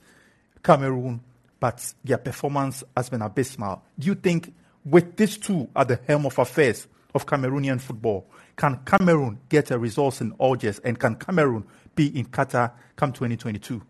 Cameroon, 0.63 1.21
but 1.59 1.93
their 2.05 2.19
performance 2.19 2.85
has 2.97 3.11
been 3.11 3.21
abysmal. 3.21 3.83
Do 3.99 4.07
you 4.07 4.15
think 4.15 4.55
with 4.85 5.17
these 5.17 5.37
two 5.37 5.69
at 5.75 5.89
the 5.89 6.01
helm 6.07 6.27
of 6.27 6.39
affairs 6.39 6.87
of 7.15 7.27
Cameroonian 7.27 7.81
football, 7.81 8.27
can 8.57 8.81
Cameroon 8.85 9.41
get 9.49 9.71
a 9.71 9.79
result 9.79 10.21
in 10.21 10.35
Algiers 10.41 10.79
and 10.81 10.99
can 10.99 11.17
Cameroon 11.17 11.65
be 11.95 12.19
in 12.19 12.27
Qatar 12.27 12.73
come 12.97 13.13
2022? 13.13 13.83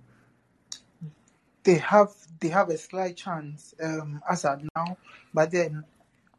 They 1.65 1.75
have 1.77 2.11
they 2.41 2.49
have 2.49 2.71
a 2.71 2.79
slight 2.79 3.17
chance 3.17 3.75
um, 3.81 4.21
as 4.29 4.45
at 4.45 4.61
now, 4.75 4.97
but 5.33 5.51
then 5.51 5.85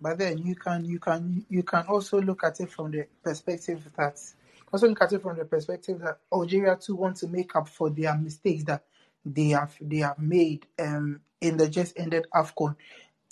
but 0.02 0.18
then 0.18 0.38
you 0.38 0.56
can 0.56 0.84
you 0.84 1.00
can 1.00 1.46
you 1.50 1.64
can 1.64 1.86
also 1.88 2.22
look 2.22 2.44
at 2.44 2.60
it 2.60 2.70
from 2.70 2.92
the 2.92 3.08
perspective 3.24 3.88
that 3.96 4.20
also 4.72 4.88
look 4.90 5.02
at 5.02 5.14
it 5.14 5.22
from 5.22 5.38
the 5.38 5.46
perspective 5.46 6.00
that 6.00 6.18
Algeria 6.32 6.76
too 6.76 6.96
want 6.96 7.16
to 7.18 7.28
make 7.28 7.56
up 7.56 7.70
for 7.70 7.90
their 7.90 8.18
mistakes 8.18 8.64
that 8.66 8.84
they 9.26 9.50
have 9.50 9.74
they 9.80 10.00
have 10.00 10.20
made 10.20 10.68
um, 10.78 11.22
in 11.40 11.58
the 11.58 11.70
just 11.70 11.98
ended 11.98 12.26
AFCON. 12.34 12.76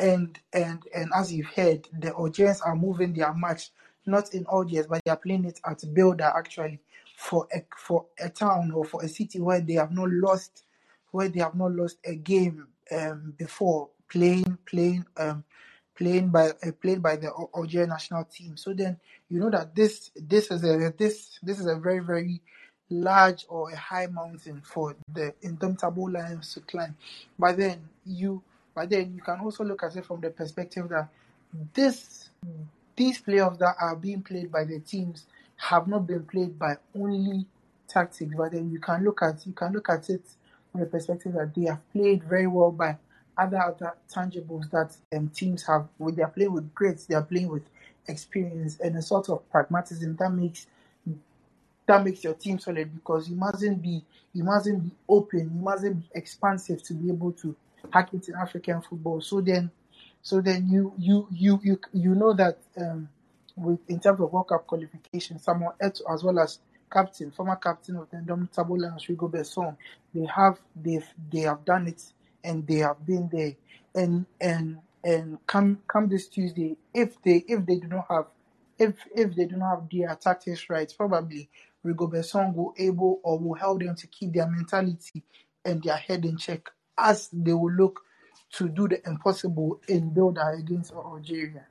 And 0.02 0.38
and 0.52 0.84
and 0.96 1.12
as 1.16 1.32
you've 1.32 1.48
heard, 1.48 1.88
the 1.98 2.14
Algerians 2.14 2.62
are 2.62 2.76
moving 2.76 3.14
their 3.14 3.34
match 3.34 3.70
not 4.06 4.34
in 4.34 4.46
Algiers, 4.52 4.88
but 4.88 5.02
they 5.06 5.12
are 5.12 5.18
playing 5.18 5.46
it 5.46 5.60
at 5.66 5.80
Blida 5.80 6.36
actually 6.36 6.80
for 7.16 7.48
a 7.54 7.64
for 7.78 8.06
a 8.20 8.30
town 8.30 8.72
or 8.72 8.84
for 8.84 9.04
a 9.04 9.08
city 9.08 9.40
where 9.40 9.62
they 9.62 9.74
have 9.74 9.92
not 9.92 10.10
lost 10.10 10.64
where 11.12 11.30
they 11.30 11.40
have 11.40 11.56
not 11.56 11.72
lost 11.72 11.98
a 12.06 12.16
game 12.16 12.68
um, 12.92 13.34
before 13.38 13.90
playing 14.10 14.58
playing 14.66 15.06
um, 15.18 15.44
playing 15.96 16.30
by 16.30 16.50
uh, 16.50 16.72
played 16.82 17.02
by 17.02 17.16
the 17.16 17.32
Algeria 17.56 17.88
national 17.88 18.26
team. 18.26 18.58
So 18.58 18.74
then 18.74 18.98
you 19.30 19.40
know 19.40 19.52
that 19.52 19.76
this 19.76 20.10
this 20.16 20.50
is 20.50 20.64
a 20.64 20.92
this 20.98 21.38
this 21.44 21.60
is 21.60 21.68
a 21.68 21.76
very 21.76 22.00
very 22.00 22.42
large 22.90 23.46
or 23.48 23.70
a 23.72 23.78
high 23.78 24.08
mountain 24.08 24.62
for 24.66 24.96
the 25.14 25.34
indomitable 25.44 26.12
lions 26.12 26.54
to 26.56 26.60
climb. 26.62 26.96
But 27.38 27.58
then 27.58 27.88
you 28.06 28.44
but 28.74 28.90
then 28.90 29.14
you 29.16 29.22
can 29.22 29.40
also 29.40 29.64
look 29.64 29.84
at 29.84 29.96
it 29.96 30.06
from 30.06 30.22
the 30.22 30.30
perspective 30.30 30.90
that 30.90 31.08
this 31.74 32.30
these 32.96 33.22
playoffs 33.22 33.60
that 33.60 33.76
are 33.80 33.96
being 33.96 34.22
played 34.22 34.52
by 34.52 34.64
the 34.64 34.80
teams 34.80 35.26
have 35.58 35.88
not 35.88 36.08
been 36.08 36.24
played 36.24 36.58
by 36.58 36.76
only 36.96 37.46
tactics, 37.88 38.34
but 38.36 38.52
then 38.52 38.72
you 38.72 38.80
can 38.80 39.04
look 39.04 39.22
at 39.22 39.46
you 39.46 39.54
can 39.54 39.74
look 39.74 39.90
at 39.90 40.10
it 40.10 40.22
from 40.72 40.82
the 40.82 40.88
perspective 40.88 41.34
that 41.34 41.54
they 41.56 41.66
have 41.66 41.92
played 41.92 42.24
very 42.24 42.48
well 42.48 42.72
by 42.72 42.98
other 43.38 43.62
other 43.62 43.94
tangibles 44.14 44.70
that 44.72 44.96
um, 45.16 45.30
teams 45.30 45.64
have. 45.64 45.88
When 45.98 46.16
they 46.16 46.24
are 46.24 46.30
playing 46.30 46.54
with 46.54 46.74
greats, 46.74 47.06
they 47.06 47.16
are 47.16 47.24
playing 47.24 47.50
with 47.50 47.64
experience 48.08 48.80
and 48.80 48.96
a 48.96 49.02
sort 49.02 49.30
of 49.30 49.50
pragmatism 49.52 50.16
that 50.18 50.32
makes 50.32 50.68
that 51.88 52.04
makes 52.04 52.24
your 52.24 52.34
team 52.34 52.58
solid 52.58 52.94
because 52.94 53.30
you 53.30 53.36
mustn't 53.36 53.82
be 53.82 54.04
you 54.34 54.44
mustn't 54.44 54.84
be 54.84 54.92
open, 55.10 55.52
you 55.54 55.62
mustn't 55.62 56.00
be 56.00 56.10
expansive 56.16 56.82
to 56.84 56.94
be 56.94 57.10
able 57.10 57.32
to 57.34 57.56
hack 57.92 58.14
into 58.14 58.34
African 58.40 58.82
football. 58.82 59.22
So 59.22 59.42
then, 59.42 59.72
so 60.22 60.42
then 60.42 60.70
you 60.70 60.94
you 60.98 61.28
you 61.32 61.60
you 61.64 61.80
you 61.94 62.16
know 62.16 62.34
that 62.34 62.60
um, 62.78 63.10
with 63.56 63.80
in 63.90 64.00
terms 64.00 64.20
of 64.22 64.32
World 64.32 64.50
Cup 64.50 64.68
qualification, 64.68 65.40
Samuel 65.40 65.76
Eto'o 65.82 66.14
as 66.14 66.24
well 66.24 66.40
as 66.40 66.60
captain, 66.92 67.32
former 67.32 67.56
captain 67.56 67.96
of 67.98 68.10
the 68.12 68.18
Indomitable 68.18 68.80
Lions, 68.80 69.06
Rigobert 69.08 69.46
Song, 69.46 69.78
they 70.14 70.26
have 70.26 70.60
they've 70.76 71.08
they 71.32 71.42
have 71.42 71.66
done 71.66 71.88
it 71.88 72.04
and 72.44 72.66
they 72.68 72.78
have 72.78 73.06
been 73.06 73.30
there. 73.32 73.54
And 73.96 74.26
and 74.42 74.80
and 75.04 75.38
come 75.48 75.80
come 75.88 76.10
this 76.10 76.28
Tuesday, 76.28 76.78
if 76.94 77.22
they 77.24 77.44
if 77.48 77.66
they 77.66 77.78
do 77.78 77.88
not 77.88 78.06
have 78.10 78.26
if 78.80 78.96
if 79.16 79.36
they 79.36 79.46
do 79.46 79.58
not 79.58 79.70
have 79.72 79.90
their 79.92 80.16
tactics 80.16 80.70
right, 80.70 80.94
probably 80.98 81.50
Rigobert 81.86 82.26
Song 82.26 82.56
will 82.56 82.74
able 82.78 83.20
or 83.24 83.40
will 83.40 83.56
help 83.56 83.82
them 83.82 83.96
to 83.96 84.08
keep 84.08 84.34
their 84.34 84.48
mentality 84.48 85.24
and 85.66 85.84
their 85.84 85.98
head 85.98 86.26
in 86.26 86.38
check 86.38 86.70
as 87.02 87.30
they 87.34 87.54
will 87.54 87.72
look 87.72 88.02
to 88.54 88.70
do 88.70 88.88
the 88.88 89.06
impossible 89.08 89.80
in 89.88 90.12
Blida 90.12 90.60
against 90.60 90.92
Algeria. 90.94 91.66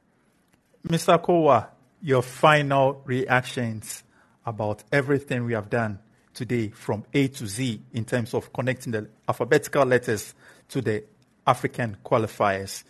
Mr. 0.89 1.22
Kowa, 1.22 1.68
your 2.03 2.22
final 2.22 3.03
reactions 3.05 4.03
about 4.47 4.83
everything 4.91 5.45
we 5.45 5.53
have 5.53 5.68
done 5.68 5.99
today 6.33 6.68
from 6.68 7.05
A 7.12 7.28
to 7.28 7.47
Z 7.47 7.83
in 7.93 8.05
terms 8.05 8.33
of 8.35 8.53
connecting 8.53 8.93
the 8.93 9.09
alphabetical 9.28 9.85
letters 9.85 10.35
to 10.68 10.81
the 10.81 11.05
African 11.47 11.97
qualifiers. 12.05 12.85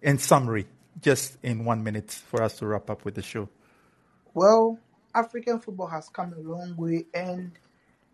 In 0.00 0.18
summary, 0.18 0.66
just 1.00 1.38
in 1.42 1.64
one 1.64 1.82
minute 1.82 2.10
for 2.10 2.42
us 2.42 2.58
to 2.58 2.66
wrap 2.66 2.90
up 2.90 3.04
with 3.04 3.14
the 3.14 3.22
show. 3.22 3.48
Well, 4.34 4.78
African 5.14 5.58
football 5.60 5.88
has 5.88 6.08
come 6.08 6.32
a 6.32 6.40
long 6.40 6.74
way, 6.76 7.06
and 7.14 7.52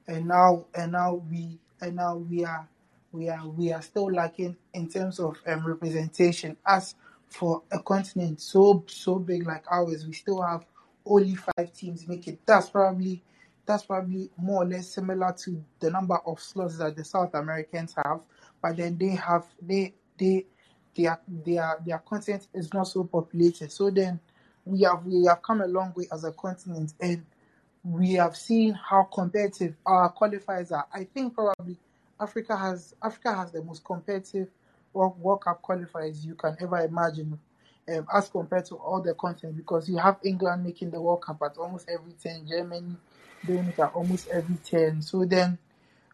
and 0.07 0.27
now 0.27 0.67
and 0.75 0.93
now 0.93 1.15
we 1.31 1.59
and 1.81 1.97
now 1.97 2.17
we 2.17 2.45
are 2.45 2.69
we 3.13 3.29
are 3.29 3.47
we 3.49 3.73
are 3.73 3.83
still 3.83 4.11
lacking 4.13 4.57
in 4.75 4.89
terms 4.89 5.19
of 5.19 5.37
um, 5.47 5.67
representation. 5.67 6.57
As 6.67 6.95
for 7.29 7.63
a 7.71 7.79
continent 7.81 8.41
so 8.41 8.85
so 8.87 9.19
big 9.19 9.47
like 9.47 9.65
ours, 9.71 10.07
we 10.07 10.13
still 10.13 10.43
have 10.43 10.65
only 11.07 11.35
five 11.35 11.73
teams 11.73 12.07
make 12.07 12.29
it. 12.29 12.39
That's 12.47 12.69
probably 12.69 13.23
that's 13.67 13.85
probably 13.85 14.31
more 14.39 14.63
or 14.63 14.67
less 14.67 14.89
similar 14.89 15.35
to 15.45 15.63
the 15.81 15.91
number 15.91 16.19
of 16.27 16.41
slots 16.41 16.79
that 16.79 16.97
the 16.97 17.05
South 17.05 17.35
Americans 17.35 17.95
have, 18.05 18.21
but 18.63 18.77
then 18.77 18.97
they 18.99 19.11
have 19.11 19.47
they 19.61 19.95
they 20.19 20.47
their 20.95 21.21
their 21.45 21.79
their 21.85 21.99
continent 21.99 22.47
is 22.55 22.73
not 22.73 22.85
so 22.85 23.05
populated. 23.05 23.71
So 23.71 23.91
then 23.91 24.21
we 24.65 24.83
have 24.83 25.05
we 25.05 25.25
have 25.27 25.43
come 25.43 25.61
a 25.61 25.67
long 25.67 25.93
way 25.97 26.07
as 26.13 26.25
a 26.25 26.33
continent 26.33 26.93
and 27.01 27.25
we 27.85 28.15
have 28.15 28.37
seen 28.37 28.75
how 28.75 29.05
competitive 29.05 29.75
our 29.87 30.13
qualifiers 30.13 30.73
are. 30.73 30.87
I 30.93 31.05
think 31.05 31.35
probably 31.35 31.79
Africa 32.21 32.57
has 32.57 32.95
Africa 33.03 33.35
has 33.35 33.53
the 33.53 33.63
most 33.63 33.85
competitive 33.85 34.49
World, 34.93 35.21
World 35.21 35.43
Cup 35.43 35.63
qualifiers 35.63 36.25
you 36.25 36.35
can 36.35 36.57
ever 36.61 36.79
imagine 36.81 37.39
um, 37.89 38.07
as 38.15 38.29
compared 38.29 38.65
to 38.67 38.77
all 38.77 39.01
the 39.01 39.15
continents 39.15 39.57
because 39.57 39.89
you 39.89 39.99
have 39.99 40.19
England 40.25 40.65
making 40.65 40.91
the 40.91 41.01
World 41.01 41.23
Cup 41.23 41.41
at 41.43 41.57
almost 41.57 41.89
every 41.89 42.13
10, 42.13 42.47
Germany 42.49 42.97
doing 43.47 43.67
it 43.67 43.79
at 43.79 43.93
almost 43.95 44.29
every 44.29 44.57
10. 44.65 45.03
So 45.03 45.25
then 45.25 45.59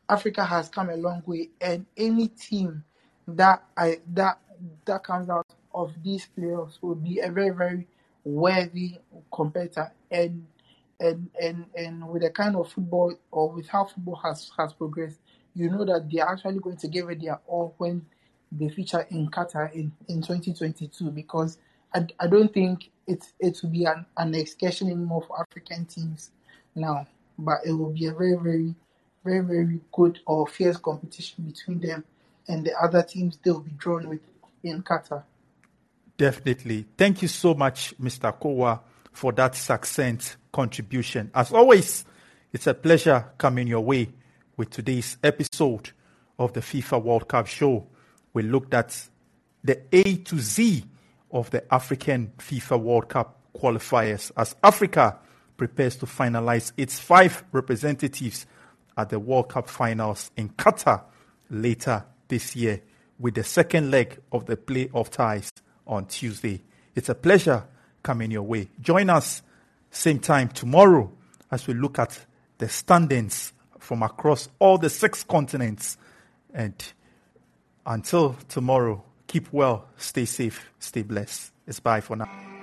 Africa 0.09 0.45
has 0.45 0.69
come 0.69 0.91
a 0.91 0.97
long 0.97 1.23
way, 1.27 1.51
and 1.61 1.87
any 1.97 2.29
team 2.29 2.85
that 3.27 3.65
I 3.77 4.01
that 4.13 4.39
that 4.85 5.03
comes 5.03 5.31
out 5.31 5.47
of 5.75 5.93
these 6.03 6.29
playoffs 6.37 6.79
will 6.83 6.95
be 6.95 7.21
a 7.21 7.31
very 7.31 7.51
very 7.51 7.87
worthy 8.25 8.99
competitor, 9.33 9.93
and 10.11 10.47
and 11.01 11.31
and 11.41 11.67
and 11.75 12.09
with 12.09 12.23
the 12.23 12.31
kind 12.31 12.57
of 12.57 12.71
football 12.71 13.15
or 13.31 13.51
with 13.51 13.69
how 13.69 13.85
football 13.85 14.17
has 14.17 14.51
has 14.59 14.73
progressed, 14.75 15.21
you 15.55 15.71
know 15.71 15.85
that 15.85 16.11
they 16.11 16.21
are 16.21 16.33
actually 16.33 16.59
going 16.59 16.77
to 16.77 16.89
give 16.89 17.09
it 17.11 17.21
their 17.21 17.41
all 17.47 17.75
when 17.79 18.05
they 18.53 18.69
feature 18.69 19.07
in 19.11 19.29
Qatar 19.29 19.73
in, 19.73 19.93
in 20.09 20.23
2022 20.23 21.11
because 21.11 21.59
I, 21.95 22.07
I 22.21 22.27
don't 22.27 22.53
think 22.53 22.91
it 23.07 23.25
it 23.39 23.59
will 23.63 23.71
be 23.71 23.85
an, 23.85 24.05
an 24.17 24.35
excursion 24.35 24.89
anymore 24.89 25.25
for 25.27 25.41
African 25.41 25.87
teams 25.87 26.31
now, 26.75 27.07
but 27.39 27.59
it 27.65 27.73
will 27.73 27.91
be 27.91 28.07
a 28.07 28.13
very 28.13 28.37
very 28.37 28.75
very 29.25 29.41
very 29.41 29.81
good 29.93 30.21
or 30.27 30.47
fierce 30.47 30.77
competition 30.77 31.45
between 31.45 31.81
them 31.81 32.05
and 32.49 32.65
the 32.65 32.77
other 32.79 33.03
teams 33.03 33.39
they 33.43 33.51
will 33.51 33.61
be 33.61 33.73
drawn 33.73 34.09
with 34.09 34.21
in 34.63 34.83
Qatar. 34.83 35.23
Definitely. 36.17 36.87
Thank 36.97 37.23
you 37.23 37.29
so 37.29 37.55
much, 37.55 37.97
Mr. 37.99 38.39
Kowa, 38.39 38.81
for 39.13 39.33
that 39.33 39.57
succinct 39.57 40.37
contribution. 40.53 41.31
As 41.35 41.53
always, 41.53 42.05
it's 42.53 42.69
a 42.69 42.75
pleasure 42.75 43.33
coming 43.37 43.67
your 43.67 43.81
way 43.81 44.09
with 44.57 44.71
today's 44.71 45.17
episode 45.23 45.91
of 46.39 46.53
the 46.53 46.61
FIFA 46.61 47.03
World 47.03 47.29
Cup 47.29 47.47
show. 47.47 47.87
We 48.33 48.43
looked 48.43 48.75
at 48.75 49.09
the 49.63 49.81
A 49.93 50.17
to 50.17 50.39
Z 50.39 50.85
of 51.31 51.51
the 51.51 51.73
African 51.73 52.33
FIFA 52.39 52.81
World 52.81 53.09
Cup 53.09 53.41
qualifiers 53.57 54.31
as 54.37 54.55
Africa 54.63 55.19
prepares 55.57 55.97
to 55.97 56.07
finalize 56.07 56.73
its 56.77 56.99
five 56.99 57.45
representatives 57.53 58.47
at 58.97 59.09
the 59.11 59.19
World 59.19 59.49
Cup 59.49 59.69
finals 59.69 60.31
in 60.37 60.49
Qatar 60.51 61.03
later 61.51 62.05
this 62.29 62.55
year 62.57 62.83
with 63.19 63.35
the 63.35 63.45
second 63.45 63.91
leg 63.91 64.19
of 64.33 64.47
the 64.47 64.57
playoff 64.57 65.11
ties 65.11 65.51
on 65.87 66.07
Tuesday. 66.07 66.63
It's 66.95 67.09
a 67.09 67.15
pleasure 67.15 67.65
coming 68.03 68.31
your 68.31 68.43
way. 68.43 68.69
Join 68.81 69.11
us 69.11 69.43
same 69.91 70.19
time 70.19 70.49
tomorrow 70.49 71.11
as 71.51 71.67
we 71.67 71.75
look 71.75 71.99
at 71.99 72.27
the 72.59 72.69
standings 72.69 73.53
from 73.85 74.03
across 74.03 74.49
all 74.59 74.79
the 74.79 74.91
six 74.91 75.23
continents. 75.23 75.97
And 76.53 76.75
until 77.87 78.37
tomorrow, 78.49 79.05
keep 79.27 79.53
well, 79.53 79.87
stay 79.97 80.25
safe, 80.25 80.67
stay 80.79 81.03
blessed. 81.03 81.53
It's 81.67 81.81
bye 81.81 82.01
for 82.01 82.17
now. 82.17 82.54